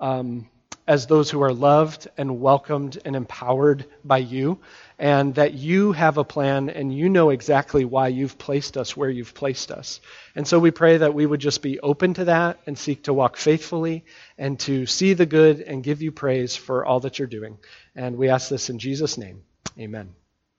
[0.00, 0.48] um,
[0.88, 4.58] as those who are loved and welcomed and empowered by you,
[4.98, 9.10] and that you have a plan and you know exactly why you've placed us where
[9.10, 10.00] you've placed us.
[10.34, 13.12] And so we pray that we would just be open to that and seek to
[13.12, 14.06] walk faithfully
[14.38, 17.58] and to see the good and give you praise for all that you're doing.
[17.94, 19.42] And we ask this in Jesus' name.
[19.78, 20.14] Amen.